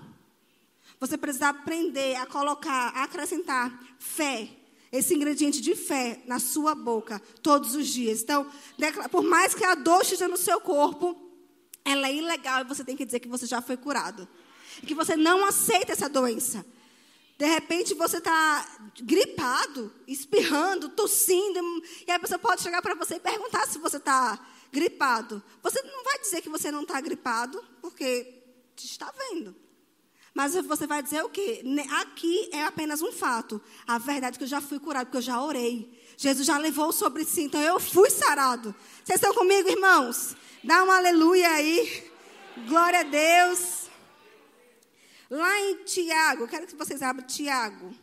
[1.05, 4.49] Você precisa aprender a colocar, a acrescentar fé,
[4.91, 8.23] esse ingrediente de fé na sua boca todos os dias.
[8.23, 8.49] Então,
[9.11, 11.15] por mais que a dor esteja no seu corpo,
[11.83, 14.27] ela é ilegal e você tem que dizer que você já foi curado.
[14.81, 16.65] E que você não aceita essa doença.
[17.37, 18.67] De repente você está
[19.03, 21.59] gripado, espirrando, tossindo,
[22.07, 25.43] e a pessoa pode chegar para você e perguntar se você está gripado.
[25.61, 28.41] Você não vai dizer que você não está gripado, porque
[28.75, 29.64] te está vendo.
[30.35, 31.63] Mas você vai dizer o quê?
[32.01, 33.61] Aqui é apenas um fato.
[33.87, 35.89] A verdade é que eu já fui curado, porque eu já orei.
[36.17, 38.75] Jesus já levou sobre si, então eu fui sarado.
[39.01, 40.35] Vocês estão comigo, irmãos?
[40.61, 42.11] Dá um aleluia aí.
[42.67, 43.85] Glória a Deus.
[45.29, 47.95] Lá em Tiago, quero que vocês abram Tiago.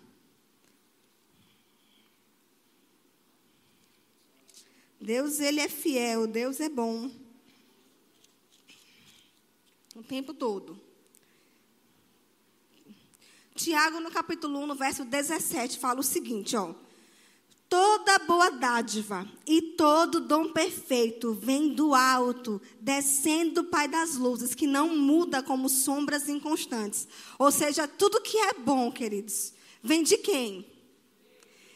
[4.98, 7.10] Deus, ele é fiel, Deus é bom.
[9.94, 10.91] O tempo todo.
[13.62, 16.74] Tiago, no capítulo 1, no verso 17, fala o seguinte, ó.
[17.68, 24.52] Toda boa dádiva e todo dom perfeito vem do alto, descendo do Pai das luzes,
[24.52, 27.06] que não muda como sombras inconstantes.
[27.38, 30.66] Ou seja, tudo que é bom, queridos, vem de quem?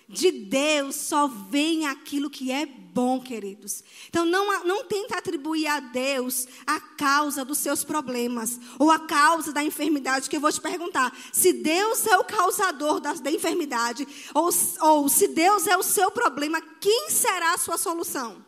[0.09, 3.83] De Deus só vem aquilo que é bom, queridos.
[4.09, 9.53] Então não, não tenta atribuir a Deus a causa dos seus problemas ou a causa
[9.53, 11.13] da enfermidade, que eu vou te perguntar.
[11.33, 14.49] Se Deus é o causador da, da enfermidade, ou,
[14.81, 18.47] ou se Deus é o seu problema, quem será a sua solução?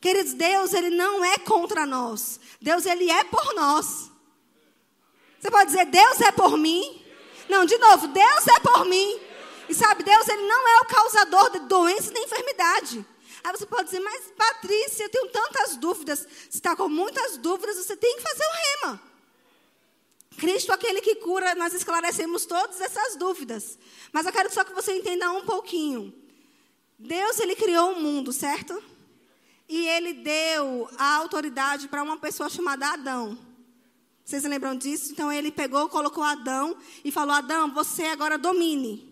[0.00, 2.40] Queridos, Deus, Ele não é contra nós.
[2.60, 4.10] Deus, Ele é por nós.
[5.38, 7.02] Você pode dizer, Deus é por mim?
[7.48, 9.29] Não, de novo, Deus é por mim.
[9.70, 13.06] E sabe, Deus ele não é o causador de doença nem enfermidade.
[13.44, 16.26] Aí você pode dizer, mas Patrícia, eu tenho tantas dúvidas.
[16.50, 19.02] Se está com muitas dúvidas, você tem que fazer o rema.
[20.36, 23.78] Cristo, aquele que cura, nós esclarecemos todas essas dúvidas.
[24.12, 26.12] Mas eu quero só que você entenda um pouquinho.
[26.98, 28.82] Deus, ele criou o mundo, certo?
[29.68, 33.38] E ele deu a autoridade para uma pessoa chamada Adão.
[34.24, 35.12] Vocês lembram disso?
[35.12, 39.09] Então ele pegou, colocou Adão e falou: Adão, você agora domine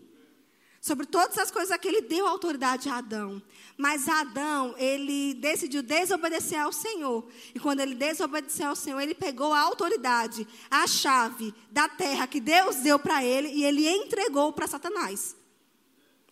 [0.88, 3.42] sobre todas as coisas que ele deu autoridade a Adão.
[3.76, 7.28] Mas Adão, ele decidiu desobedecer ao Senhor.
[7.54, 12.40] E quando ele desobedeceu ao Senhor, ele pegou a autoridade, a chave da terra que
[12.40, 15.36] Deus deu para ele e ele entregou para Satanás.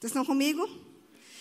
[0.00, 0.66] Vocês estão comigo?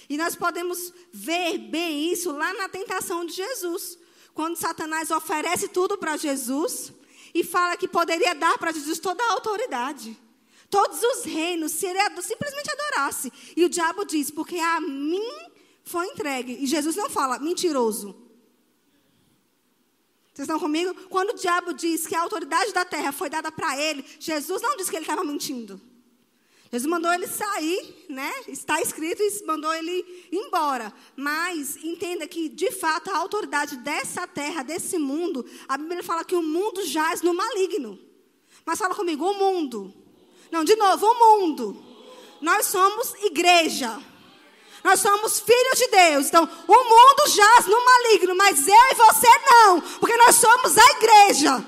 [0.10, 3.98] E nós podemos ver bem isso lá na tentação de Jesus.
[4.34, 6.92] Quando Satanás oferece tudo para Jesus
[7.34, 10.25] e fala que poderia dar para Jesus toda a autoridade
[10.70, 13.32] todos os reinos se ele simplesmente adorasse.
[13.56, 15.30] E o diabo diz: Porque a mim
[15.84, 16.58] foi entregue.
[16.60, 18.16] E Jesus não fala mentiroso.
[20.34, 20.94] Vocês estão comigo?
[21.10, 24.76] Quando o diabo diz que a autoridade da terra foi dada para ele, Jesus não
[24.76, 25.80] disse que ele estava mentindo.
[26.70, 28.34] Jesus mandou ele sair, né?
[28.50, 30.92] Está escrito e mandou ele embora.
[31.16, 36.36] Mas entenda que, de fato, a autoridade dessa terra, desse mundo, a Bíblia fala que
[36.36, 37.98] o mundo jaz no maligno.
[38.66, 39.94] Mas fala comigo, o mundo
[40.56, 41.84] não, de novo, o mundo.
[42.40, 44.00] Nós somos igreja.
[44.82, 46.28] Nós somos filhos de Deus.
[46.28, 50.92] Então, o mundo jaz no maligno, mas eu e você não, porque nós somos a
[50.92, 51.66] igreja.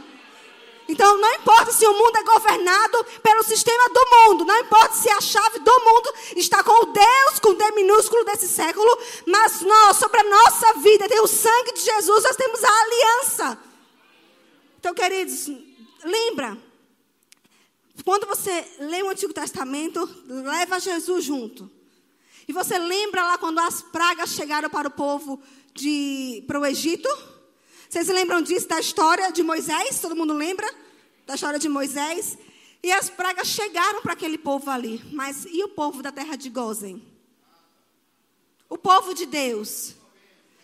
[0.88, 5.10] Então, não importa se o mundo é governado pelo sistema do mundo, não importa se
[5.10, 9.62] a chave do mundo está com o Deus, com o D minúsculo desse século, mas
[9.64, 13.60] nós, sobre a nossa vida, tem o sangue de Jesus, nós temos a aliança.
[14.80, 15.50] Então, queridos,
[16.06, 16.58] lembra,
[18.04, 21.70] quando você lê o Antigo Testamento, leva Jesus junto.
[22.48, 25.42] E você lembra lá quando as pragas chegaram para o povo
[25.74, 27.10] de para o Egito?
[27.90, 30.00] Vocês lembram disso da história de Moisés?
[30.00, 30.68] Todo mundo lembra
[31.26, 32.38] da história de Moisés?
[32.82, 35.04] E as pragas chegaram para aquele povo ali.
[35.12, 37.06] Mas e o povo da terra de Gozen?
[38.70, 39.96] O povo de Deus.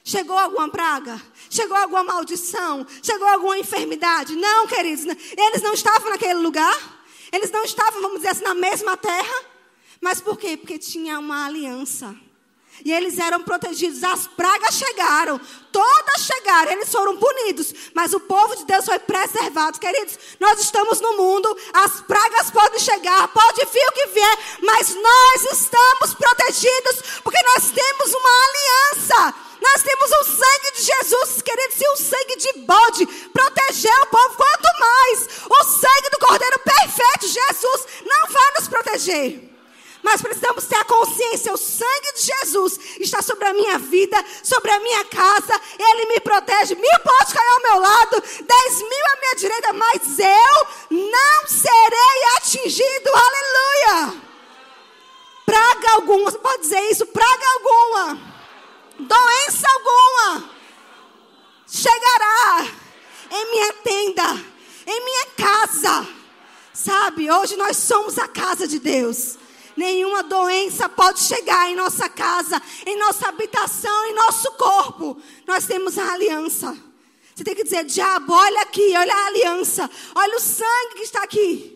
[0.03, 1.21] Chegou alguma praga?
[1.49, 2.85] Chegou alguma maldição?
[3.01, 4.35] Chegou alguma enfermidade?
[4.35, 5.05] Não, queridos.
[5.05, 7.02] Eles não estavam naquele lugar.
[7.33, 9.43] Eles não estavam, vamos dizer assim, na mesma terra.
[9.99, 10.55] Mas por quê?
[10.55, 12.15] Porque tinha uma aliança.
[12.83, 14.03] E eles eram protegidos.
[14.03, 15.39] As pragas chegaram,
[15.71, 17.73] todas chegaram, eles foram punidos.
[17.93, 19.79] Mas o povo de Deus foi preservado.
[19.79, 24.95] Queridos, nós estamos no mundo, as pragas podem chegar, pode vir o que vier, mas
[24.95, 29.35] nós estamos protegidos, porque nós temos uma aliança.
[29.61, 34.35] Nós temos o sangue de Jesus, queridos, e o sangue de bode proteger o povo,
[34.35, 39.52] quanto mais o sangue do Cordeiro perfeito, Jesus, não vai nos proteger.
[40.03, 44.69] Mas precisamos ter a consciência: o sangue de Jesus está sobre a minha vida, sobre
[44.69, 45.59] a minha casa.
[45.79, 46.75] Ele me protege.
[46.75, 52.23] Mil pode cair ao meu lado, dez mil à minha direita, mas eu não serei
[52.37, 53.09] atingido.
[53.15, 54.21] Aleluia!
[55.45, 57.05] Praga alguma, você pode dizer isso?
[57.07, 58.33] Praga alguma
[58.99, 60.49] doença alguma
[61.67, 62.67] chegará
[63.31, 64.45] em minha tenda,
[64.85, 66.07] em minha casa.
[66.73, 69.37] Sabe, hoje nós somos a casa de Deus.
[69.75, 75.17] Nenhuma doença pode chegar em nossa casa, em nossa habitação, em nosso corpo.
[75.47, 76.77] Nós temos a aliança.
[77.35, 81.23] Você tem que dizer, diabo, olha aqui, olha a aliança, olha o sangue que está
[81.23, 81.73] aqui.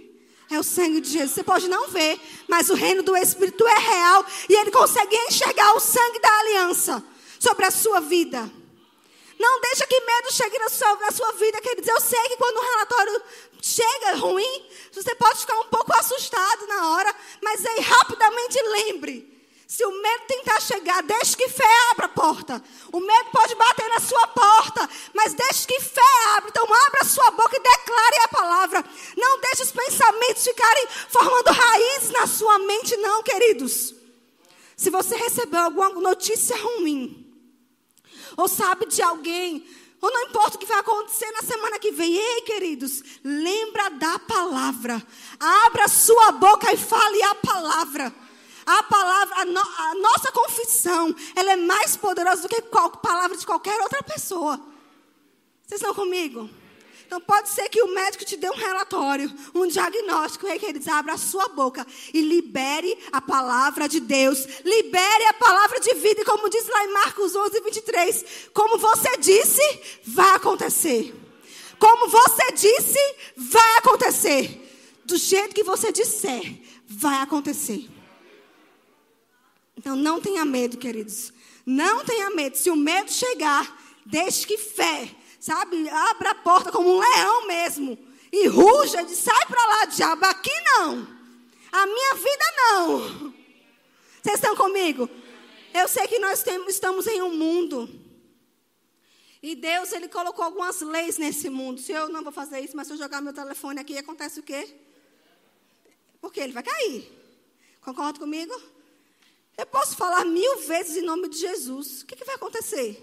[0.49, 1.31] É o sangue de Jesus.
[1.31, 5.73] Você pode não ver, mas o reino do Espírito é real e ele consegue enxergar
[5.75, 7.03] o sangue da aliança
[7.39, 8.49] sobre a sua vida.
[9.39, 11.88] Não deixa que medo chegue na sua, na sua vida, queridos.
[11.88, 13.21] Eu sei que quando um relatório
[13.67, 19.38] chega ruim, você pode ficar um pouco assustado na hora, mas aí rapidamente lembre.
[19.67, 22.63] Se o medo tentar chegar, deixe que fé abra a porta.
[22.89, 26.01] O medo pode bater na sua porta, mas deixe que fé
[26.38, 26.49] abra.
[26.49, 28.86] Então abra a sua boca e declare a palavra.
[29.17, 33.93] Não deixe os pensamentos ficarem formando raízes na sua mente, não, queridos.
[34.77, 37.27] Se você recebeu alguma notícia ruim,
[38.38, 39.67] ou sabe de alguém,
[40.01, 44.19] ou não importa o que vai acontecer na semana que vem, ei, queridos, lembra da
[44.19, 45.01] palavra.
[45.39, 48.13] Abra a sua boca e fale a palavra.
[48.65, 53.38] A palavra, a, no, a nossa confissão, ela é mais poderosa do que qual, palavra
[53.38, 54.60] de qualquer outra pessoa.
[55.65, 56.49] Vocês estão comigo?
[57.07, 60.89] Então pode ser que o médico te dê um relatório, um diagnóstico, e que ele
[60.89, 64.45] abra a sua boca e libere a palavra de Deus.
[64.65, 66.21] Libere a palavra de vida.
[66.21, 69.61] E como diz lá em Marcos 11, 23, como você disse,
[70.03, 71.15] vai acontecer.
[71.79, 72.99] Como você disse,
[73.37, 74.65] vai acontecer.
[75.05, 77.87] Do jeito que você disser, vai acontecer.
[79.77, 81.31] Então não tenha medo, queridos.
[81.65, 82.57] Não tenha medo.
[82.57, 85.09] Se o medo chegar, deixe que fé,
[85.39, 87.97] sabe, abra a porta como um leão mesmo.
[88.32, 90.26] E ruja sai para lá, diabo.
[90.26, 91.08] Aqui não.
[91.71, 93.34] A minha vida não.
[94.21, 95.10] Vocês estão comigo?
[95.73, 97.89] Eu sei que nós temos, estamos em um mundo.
[99.41, 101.80] E Deus, Ele colocou algumas leis nesse mundo.
[101.80, 104.43] Se eu não vou fazer isso, mas se eu jogar meu telefone aqui, acontece o
[104.43, 104.76] quê?
[106.19, 107.10] Porque ele vai cair.
[107.82, 108.54] Concorda comigo?
[109.58, 112.02] Eu posso falar mil vezes em nome de Jesus.
[112.02, 113.02] O que, que vai acontecer?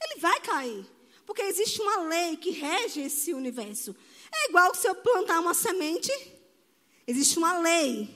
[0.00, 0.86] Ele vai cair.
[1.26, 3.94] Porque existe uma lei que rege esse universo.
[4.32, 6.10] É igual se eu plantar uma semente.
[7.06, 8.08] Existe uma lei.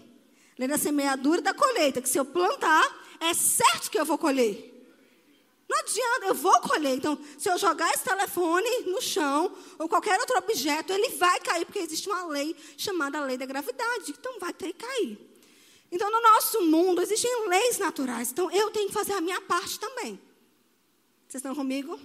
[0.59, 2.01] Lei da semeadura e da colheita.
[2.03, 4.73] Que se eu plantar, é certo que eu vou colher.
[5.69, 6.95] Não adianta, eu vou colher.
[6.95, 11.65] Então, se eu jogar esse telefone no chão ou qualquer outro objeto, ele vai cair,
[11.65, 14.15] porque existe uma lei chamada lei da gravidade.
[14.17, 15.19] Então, vai ter que cair.
[15.91, 18.31] Então, no nosso mundo, existem leis naturais.
[18.31, 20.21] Então, eu tenho que fazer a minha parte também.
[21.29, 21.99] Vocês estão comigo?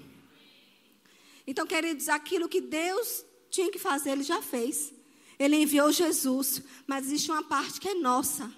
[1.45, 4.93] Então, queridos, aquilo que Deus tinha que fazer, Ele já fez.
[5.37, 8.51] Ele enviou Jesus, mas existe uma parte que é nossa.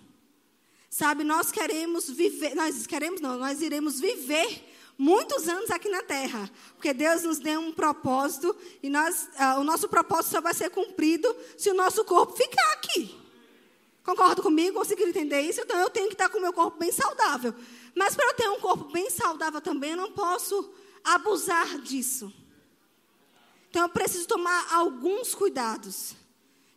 [0.89, 4.63] Sabe, nós queremos viver, nós queremos não, nós iremos viver
[4.97, 9.63] muitos anos aqui na terra, porque Deus nos deu um propósito e nós, uh, o
[9.63, 13.19] nosso propósito só vai ser cumprido se o nosso corpo ficar aqui.
[14.03, 14.77] Concorda comigo?
[14.77, 15.61] Conseguiram entender isso?
[15.61, 17.55] Então eu tenho que estar com o meu corpo bem saudável.
[17.95, 20.71] Mas para eu ter um corpo bem saudável também, eu não posso
[21.03, 22.31] abusar disso.
[23.73, 26.13] Então eu preciso tomar alguns cuidados.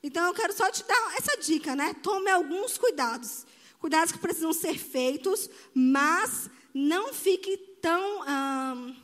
[0.02, 1.92] Então eu quero só te dar essa dica, né?
[2.02, 3.44] Tome alguns cuidados.
[3.78, 8.96] Cuidados que precisam ser feitos, mas não fique tão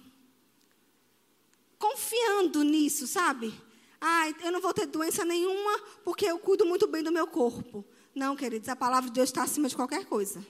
[1.79, 3.53] confiando nisso, sabe?
[4.01, 7.85] Ah, eu não vou ter doença nenhuma porque eu cuido muito bem do meu corpo.
[8.15, 10.43] Não, queridos, a palavra de Deus está acima de qualquer coisa.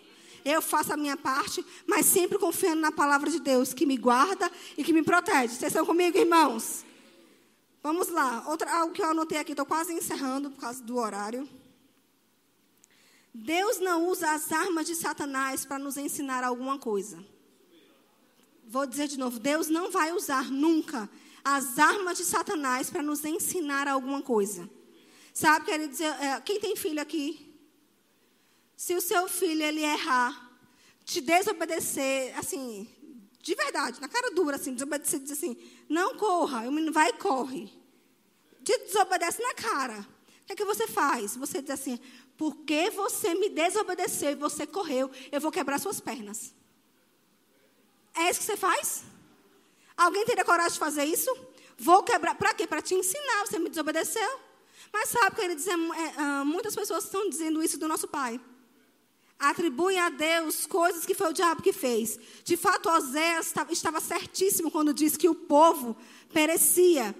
[0.44, 4.48] Eu faço a minha parte, mas sempre confiando na palavra de Deus, que me guarda
[4.78, 5.56] e que me protege.
[5.56, 6.84] Vocês estão comigo, irmãos?
[7.82, 8.44] Vamos lá.
[8.48, 11.48] Outra, algo que eu anotei aqui, estou quase encerrando por causa do horário.
[13.34, 17.24] Deus não usa as armas de Satanás para nos ensinar alguma coisa.
[18.68, 21.10] Vou dizer de novo: Deus não vai usar nunca
[21.44, 24.70] as armas de Satanás para nos ensinar alguma coisa.
[25.34, 27.52] Sabe, quer dizer, é, quem tem filho aqui?
[28.76, 30.52] Se o seu filho ele errar,
[31.04, 32.88] te desobedecer, assim,
[33.40, 35.56] de verdade, na cara dura, assim, desobedecer, diz assim,
[35.92, 37.70] não corra, o menino vai e corre.
[38.64, 40.00] Te desobedece na cara.
[40.42, 41.36] O que é que você faz?
[41.36, 42.00] Você diz assim,
[42.36, 46.54] porque você me desobedeceu e você correu, eu vou quebrar suas pernas.
[48.14, 49.04] É isso que você faz?
[49.96, 51.30] Alguém teria coragem de fazer isso?
[51.76, 52.34] Vou quebrar.
[52.34, 52.66] Para quê?
[52.66, 53.46] Para te ensinar.
[53.46, 54.40] Você me desobedeceu.
[54.92, 58.40] Mas sabe, queridos, é, é, muitas pessoas estão dizendo isso do nosso pai
[59.42, 62.18] atribuem a Deus coisas que foi o diabo que fez.
[62.44, 65.96] De fato, Oséias estava certíssimo quando disse que o povo
[66.32, 67.14] perecia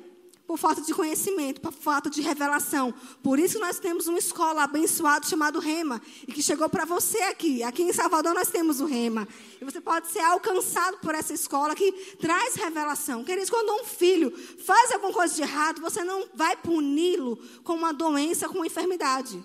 [0.47, 2.93] por falta de conhecimento, por falta de revelação.
[3.23, 7.63] Por isso nós temos uma escola abençoada chamada Rema, e que chegou para você aqui.
[7.63, 9.27] Aqui em Salvador nós temos o Rema.
[9.61, 13.25] E você pode ser alcançado por essa escola que traz revelação.
[13.25, 14.31] Queridos, quando um filho
[14.65, 19.43] faz alguma coisa de errado, você não vai puni-lo com uma doença, com uma enfermidade.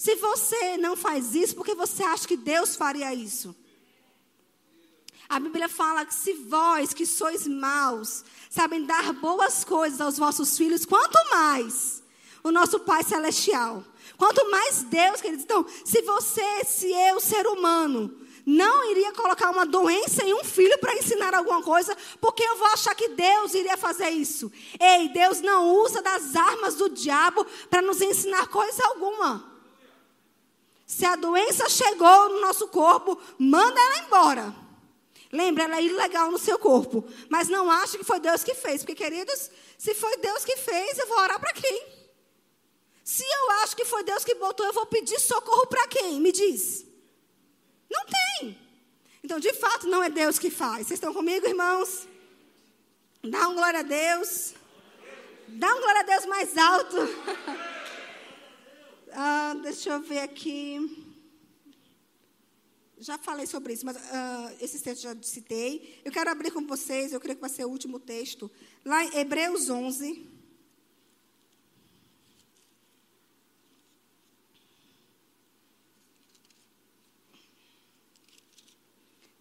[0.00, 3.54] Se você não faz isso, porque você acha que Deus faria isso?
[5.28, 10.56] A Bíblia fala que se vós, que sois maus, sabem dar boas coisas aos vossos
[10.56, 12.02] filhos, quanto mais
[12.42, 13.84] o nosso Pai Celestial.
[14.16, 15.44] Quanto mais Deus, queridos.
[15.44, 18.10] Então, se você, se eu, ser humano,
[18.46, 22.68] não iria colocar uma doença em um filho para ensinar alguma coisa, porque eu vou
[22.68, 24.50] achar que Deus iria fazer isso.
[24.80, 29.49] Ei, Deus não usa das armas do diabo para nos ensinar coisa alguma.
[30.90, 34.54] Se a doença chegou no nosso corpo, manda ela embora.
[35.30, 37.08] Lembra, ela é ilegal no seu corpo.
[37.28, 38.82] Mas não acha que foi Deus que fez.
[38.82, 41.86] Porque, queridos, se foi Deus que fez, eu vou orar para quem?
[43.04, 46.20] Se eu acho que foi Deus que botou, eu vou pedir socorro para quem?
[46.20, 46.84] Me diz.
[47.88, 48.04] Não
[48.40, 48.58] tem.
[49.22, 50.88] Então, de fato, não é Deus que faz.
[50.88, 52.08] Vocês estão comigo, irmãos?
[53.22, 54.54] Dá um glória a Deus.
[55.46, 56.96] Dá um glória a Deus mais alto.
[59.12, 61.06] ah, deixa eu ver aqui.
[62.98, 66.00] Já falei sobre isso, mas uh, esses textos já citei.
[66.04, 68.50] Eu quero abrir com vocês, eu creio que vai ser o último texto.
[68.84, 70.28] Lá em Hebreus 11.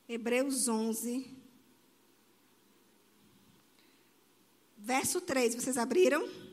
[0.07, 1.37] Hebreus 11.
[4.77, 6.48] Verso 3, vocês abriram?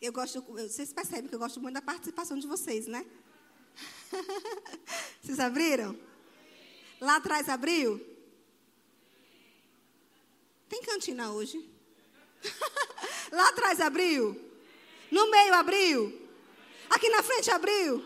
[0.00, 3.04] Eu gosto, vocês percebem que eu gosto muito da participação de vocês, né?
[5.22, 5.98] Vocês abriram?
[6.98, 8.00] Lá atrás abriu?
[10.68, 11.68] Tem cantina hoje?
[13.30, 14.40] Lá atrás abriu?
[15.10, 16.28] No meio abriu?
[16.88, 18.02] Aqui na frente abriu?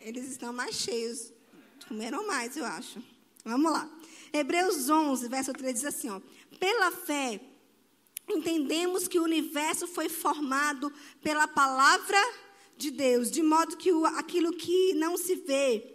[0.00, 1.32] Eles estão mais cheios.
[1.88, 3.02] Comeram mais, eu acho.
[3.44, 3.88] Vamos lá.
[4.32, 6.20] Hebreus 11, verso 3 diz assim: ó,
[6.58, 7.40] Pela fé,
[8.28, 12.18] entendemos que o universo foi formado pela palavra
[12.76, 15.94] de Deus, de modo que o, aquilo que não se vê,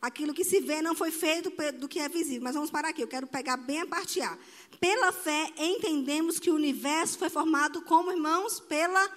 [0.00, 2.42] aquilo que se vê não foi feito do que é visível.
[2.42, 4.38] Mas vamos parar aqui, eu quero pegar bem a parte A.
[4.78, 9.10] Pela fé, entendemos que o universo foi formado como irmãos pela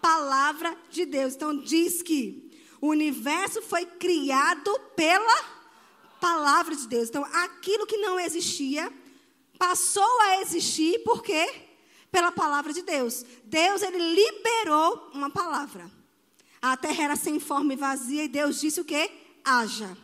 [0.00, 1.34] palavra de Deus.
[1.34, 2.50] Então, diz que
[2.80, 5.60] o universo foi criado pela
[6.20, 7.08] palavra de Deus.
[7.08, 8.90] Então, aquilo que não existia
[9.58, 11.69] passou a existir por quê?
[12.10, 13.24] Pela palavra de Deus.
[13.44, 15.90] Deus, ele liberou uma palavra.
[16.60, 19.10] A terra era sem forma e vazia, e Deus disse o quê?
[19.44, 19.96] Haja.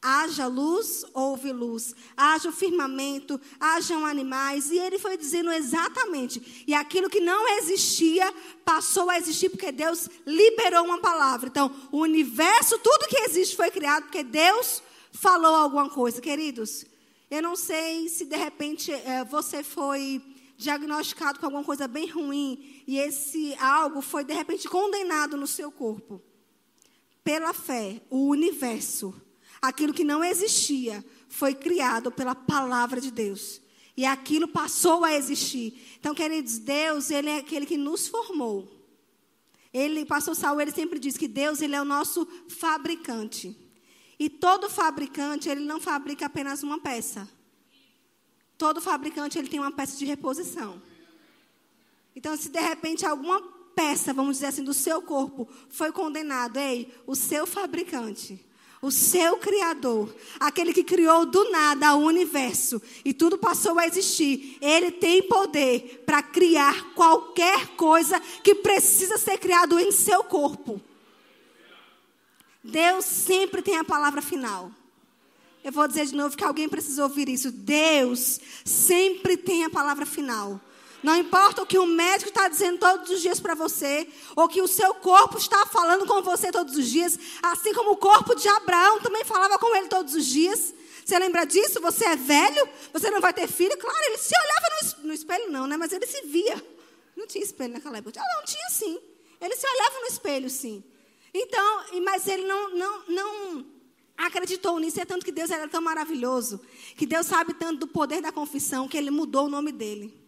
[0.00, 1.94] Haja luz, houve luz.
[2.16, 4.70] Haja o firmamento, hajam animais.
[4.70, 6.64] E ele foi dizendo exatamente.
[6.66, 8.32] E aquilo que não existia,
[8.64, 11.48] passou a existir porque Deus liberou uma palavra.
[11.48, 16.20] Então, o universo, tudo que existe foi criado porque Deus falou alguma coisa.
[16.20, 16.84] Queridos,
[17.28, 20.22] eu não sei se de repente é, você foi
[20.56, 25.70] diagnosticado com alguma coisa bem ruim e esse algo foi de repente condenado no seu
[25.70, 26.22] corpo.
[27.22, 29.14] Pela fé, o universo,
[29.60, 33.60] aquilo que não existia, foi criado pela palavra de Deus.
[33.96, 35.96] E aquilo passou a existir.
[35.98, 38.68] Então, queridos, Deus, ele é aquele que nos formou.
[39.72, 43.56] Ele, pastor Saul, ele sempre diz que Deus, ele é o nosso fabricante.
[44.18, 47.28] E todo fabricante, ele não fabrica apenas uma peça.
[48.58, 50.80] Todo fabricante ele tem uma peça de reposição.
[52.14, 53.42] Então, se de repente alguma
[53.74, 58.42] peça, vamos dizer assim, do seu corpo foi condenado, ei, o seu fabricante,
[58.80, 64.56] o seu criador, aquele que criou do nada o universo e tudo passou a existir,
[64.62, 70.80] ele tem poder para criar qualquer coisa que precisa ser criado em seu corpo.
[72.64, 74.72] Deus sempre tem a palavra final.
[75.66, 77.50] Eu vou dizer de novo que alguém precisa ouvir isso.
[77.50, 80.60] Deus sempre tem a palavra final.
[81.02, 84.06] Não importa o que o médico está dizendo todos os dias para você,
[84.36, 87.96] ou que o seu corpo está falando com você todos os dias, assim como o
[87.96, 90.72] corpo de Abraão também falava com ele todos os dias.
[91.04, 91.80] Você lembra disso?
[91.80, 92.68] Você é velho?
[92.92, 93.76] Você não vai ter filho?
[93.76, 95.76] Claro, ele se olhava no espelho, não, né?
[95.76, 96.64] Mas ele se via.
[97.16, 98.20] Não tinha espelho naquela época.
[98.20, 99.00] Ah, não, tinha sim.
[99.40, 100.84] Ele se olhava no espelho, sim.
[101.34, 103.75] Então, mas ele não, não, não
[104.16, 105.00] acreditou nisso.
[105.00, 106.60] É tanto que Deus era tão maravilhoso,
[106.96, 110.25] que Deus sabe tanto do poder da confissão, que ele mudou o nome dele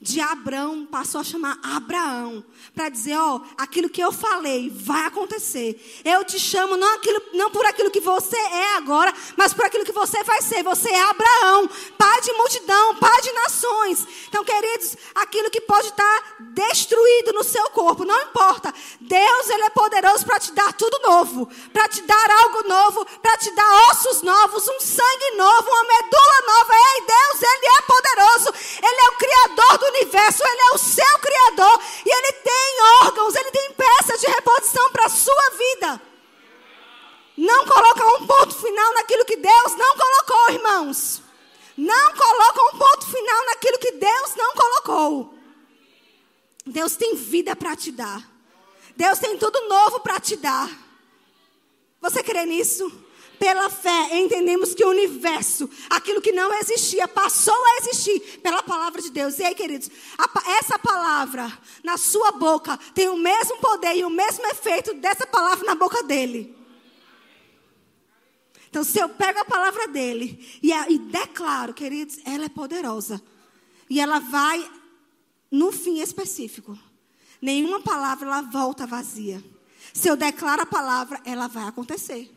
[0.00, 2.42] de Abraão passou a chamar Abraão,
[2.74, 5.78] para dizer, ó, oh, aquilo que eu falei vai acontecer.
[6.02, 9.84] Eu te chamo não, aquilo, não por aquilo que você é agora, mas por aquilo
[9.84, 10.62] que você vai ser.
[10.62, 14.06] Você é Abraão, pai de multidão, pai de nações.
[14.26, 18.72] Então, queridos, aquilo que pode estar destruído no seu corpo, não importa.
[19.02, 23.36] Deus, ele é poderoso para te dar tudo novo, para te dar algo novo, para
[23.36, 26.72] te dar ossos novos, um sangue novo, uma medula nova.
[26.72, 28.80] Ei, Deus, ele é poderoso.
[28.82, 33.34] Ele é o criador do universo, Ele é o seu Criador e Ele tem órgãos,
[33.34, 36.02] Ele tem peças de reposição para a sua vida.
[37.36, 41.22] Não coloca um ponto final naquilo que Deus não colocou, irmãos.
[41.76, 45.34] Não coloca um ponto final naquilo que Deus não colocou.
[46.66, 48.28] Deus tem vida para te dar.
[48.96, 50.68] Deus tem tudo novo para te dar.
[52.00, 52.92] Você crê nisso?
[53.40, 59.00] Pela fé, entendemos que o universo, aquilo que não existia, passou a existir pela palavra
[59.00, 59.38] de Deus.
[59.38, 61.50] E aí, queridos, a, essa palavra
[61.82, 66.02] na sua boca tem o mesmo poder e o mesmo efeito dessa palavra na boca
[66.02, 66.54] dele.
[68.68, 73.22] Então, se eu pego a palavra dele e, e declaro, queridos, ela é poderosa.
[73.88, 74.70] E ela vai
[75.50, 76.78] no fim específico.
[77.40, 79.42] Nenhuma palavra ela volta vazia.
[79.94, 82.30] Se eu declaro a palavra, ela vai acontecer.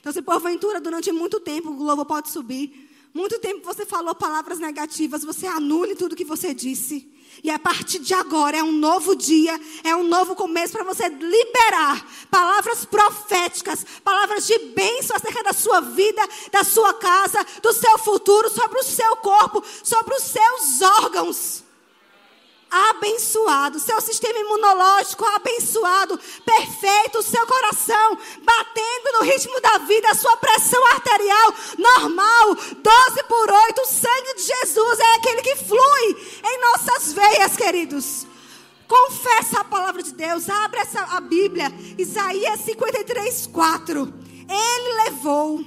[0.00, 4.58] Então, se porventura durante muito tempo o globo pode subir, muito tempo você falou palavras
[4.58, 7.10] negativas, você anule tudo que você disse.
[7.42, 11.08] E a partir de agora é um novo dia, é um novo começo para você
[11.08, 16.20] liberar palavras proféticas, palavras de bênção acerca da sua vida,
[16.50, 21.67] da sua casa, do seu futuro, sobre o seu corpo, sobre os seus órgãos
[22.70, 30.36] abençoado, seu sistema imunológico abençoado, perfeito, seu coração batendo no ritmo da vida, a sua
[30.36, 36.60] pressão arterial normal, 12 por 8, o sangue de Jesus é aquele que flui em
[36.60, 38.26] nossas veias, queridos.
[38.86, 44.14] Confessa a palavra de Deus, abre essa, a Bíblia, Isaías 53, 4.
[44.48, 45.62] Ele levou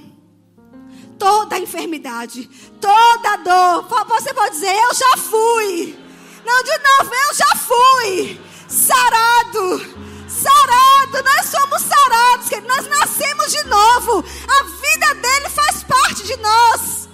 [1.16, 2.50] toda a enfermidade,
[2.80, 3.88] toda a dor.
[4.08, 6.01] Você pode dizer, eu já fui.
[6.44, 10.02] Não, de novo, eu já fui sarado.
[10.28, 14.24] Sarado, nós somos sarados, nós nascemos de novo.
[14.48, 17.08] A vida dele faz parte de nós.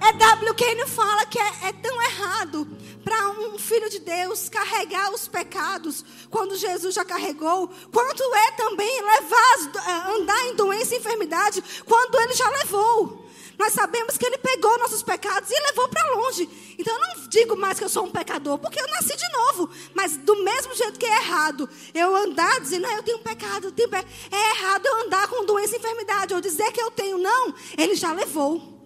[0.00, 0.54] É W.
[0.54, 2.66] Kane fala que é, é tão errado
[3.04, 9.02] para um filho de Deus carregar os pecados quando Jesus já carregou, quanto é também
[9.02, 13.29] levar, andar em doença e enfermidade quando ele já levou.
[13.60, 16.48] Nós sabemos que Ele pegou nossos pecados e levou para longe.
[16.78, 19.68] Então eu não digo mais que eu sou um pecador, porque eu nasci de novo.
[19.94, 23.72] Mas do mesmo jeito que é errado eu andar dizendo, ah, eu tenho pecado, eu
[23.72, 23.98] tenho pe...
[23.98, 27.18] é errado eu andar com doença e enfermidade, ou dizer que eu tenho.
[27.18, 28.80] Não, Ele já levou.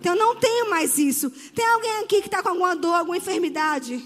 [0.00, 1.28] Então eu não tenho mais isso.
[1.54, 4.02] Tem alguém aqui que está com alguma dor, alguma enfermidade?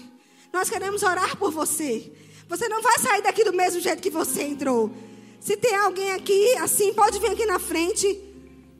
[0.51, 2.11] Nós queremos orar por você.
[2.49, 4.91] Você não vai sair daqui do mesmo jeito que você entrou.
[5.39, 8.28] Se tem alguém aqui assim, pode vir aqui na frente.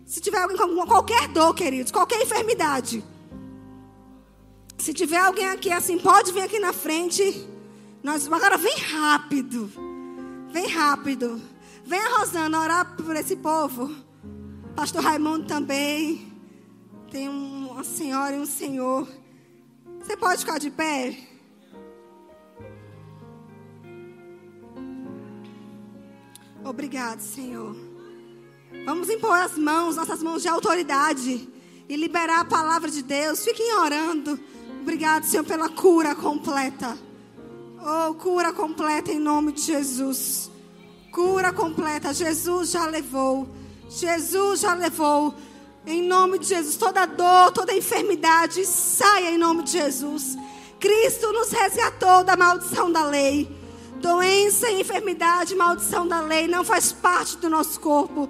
[0.10, 3.04] Se tiver alguém com qualquer dor, queridos, qualquer enfermidade.
[4.76, 7.48] Se tiver alguém aqui assim, pode vir aqui na frente.
[8.02, 9.72] Nós, agora vem rápido.
[10.52, 11.40] Vem rápido.
[11.86, 13.96] Venha, Rosana, orar por esse povo.
[14.76, 16.34] Pastor Raimundo também.
[17.12, 19.08] Tem uma senhora e um senhor.
[20.02, 21.16] Você pode ficar de pé?
[26.64, 27.89] Obrigado, Senhor.
[28.86, 31.48] Vamos impor as mãos, nossas mãos de autoridade
[31.88, 33.44] e liberar a palavra de Deus.
[33.44, 34.40] Fiquem orando.
[34.82, 36.98] Obrigado, Senhor, pela cura completa.
[37.82, 40.50] Oh, cura completa em nome de Jesus.
[41.12, 42.14] Cura completa.
[42.14, 43.48] Jesus já levou.
[43.90, 45.34] Jesus já levou.
[45.86, 50.38] Em nome de Jesus, toda dor, toda enfermidade, saia em nome de Jesus.
[50.80, 53.50] Cristo nos resgatou da maldição da lei.
[54.02, 58.30] Doença, enfermidade, maldição da lei não faz parte do nosso corpo.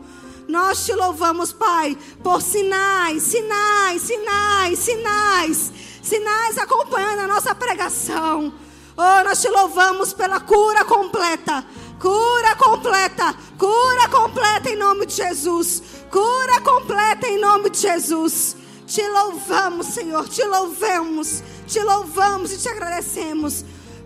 [0.50, 5.72] Nós te louvamos, Pai, por sinais, sinais, sinais, sinais,
[6.02, 8.52] sinais acompanhando a nossa pregação.
[8.98, 11.64] Oh, nós te louvamos pela cura completa.
[12.00, 15.84] Cura completa, cura completa em nome de Jesus.
[16.10, 18.56] Cura completa em nome de Jesus.
[18.88, 23.64] Te louvamos, Senhor, te louvamos, te louvamos e te agradecemos.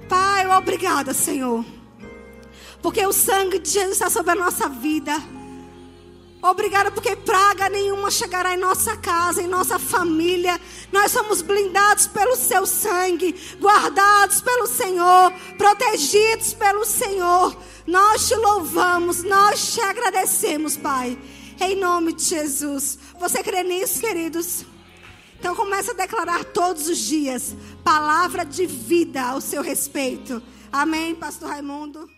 [0.10, 1.64] Pai, obrigada, Senhor.
[2.82, 5.24] Porque o sangue de Jesus está sobre a nossa vida.
[6.44, 10.60] Obrigada porque praga nenhuma chegará em nossa casa, em nossa família.
[10.92, 17.56] Nós somos blindados pelo seu sangue, guardados pelo Senhor, protegidos pelo Senhor.
[17.88, 21.18] Nós te louvamos, nós te agradecemos, Pai.
[21.62, 23.00] Em nome de Jesus.
[23.18, 24.66] Você crê nisso, queridos?
[25.40, 30.44] Então comece a declarar todos os dias palavra de vida ao seu respeito.
[30.74, 32.13] Amém, pastor Raimundo.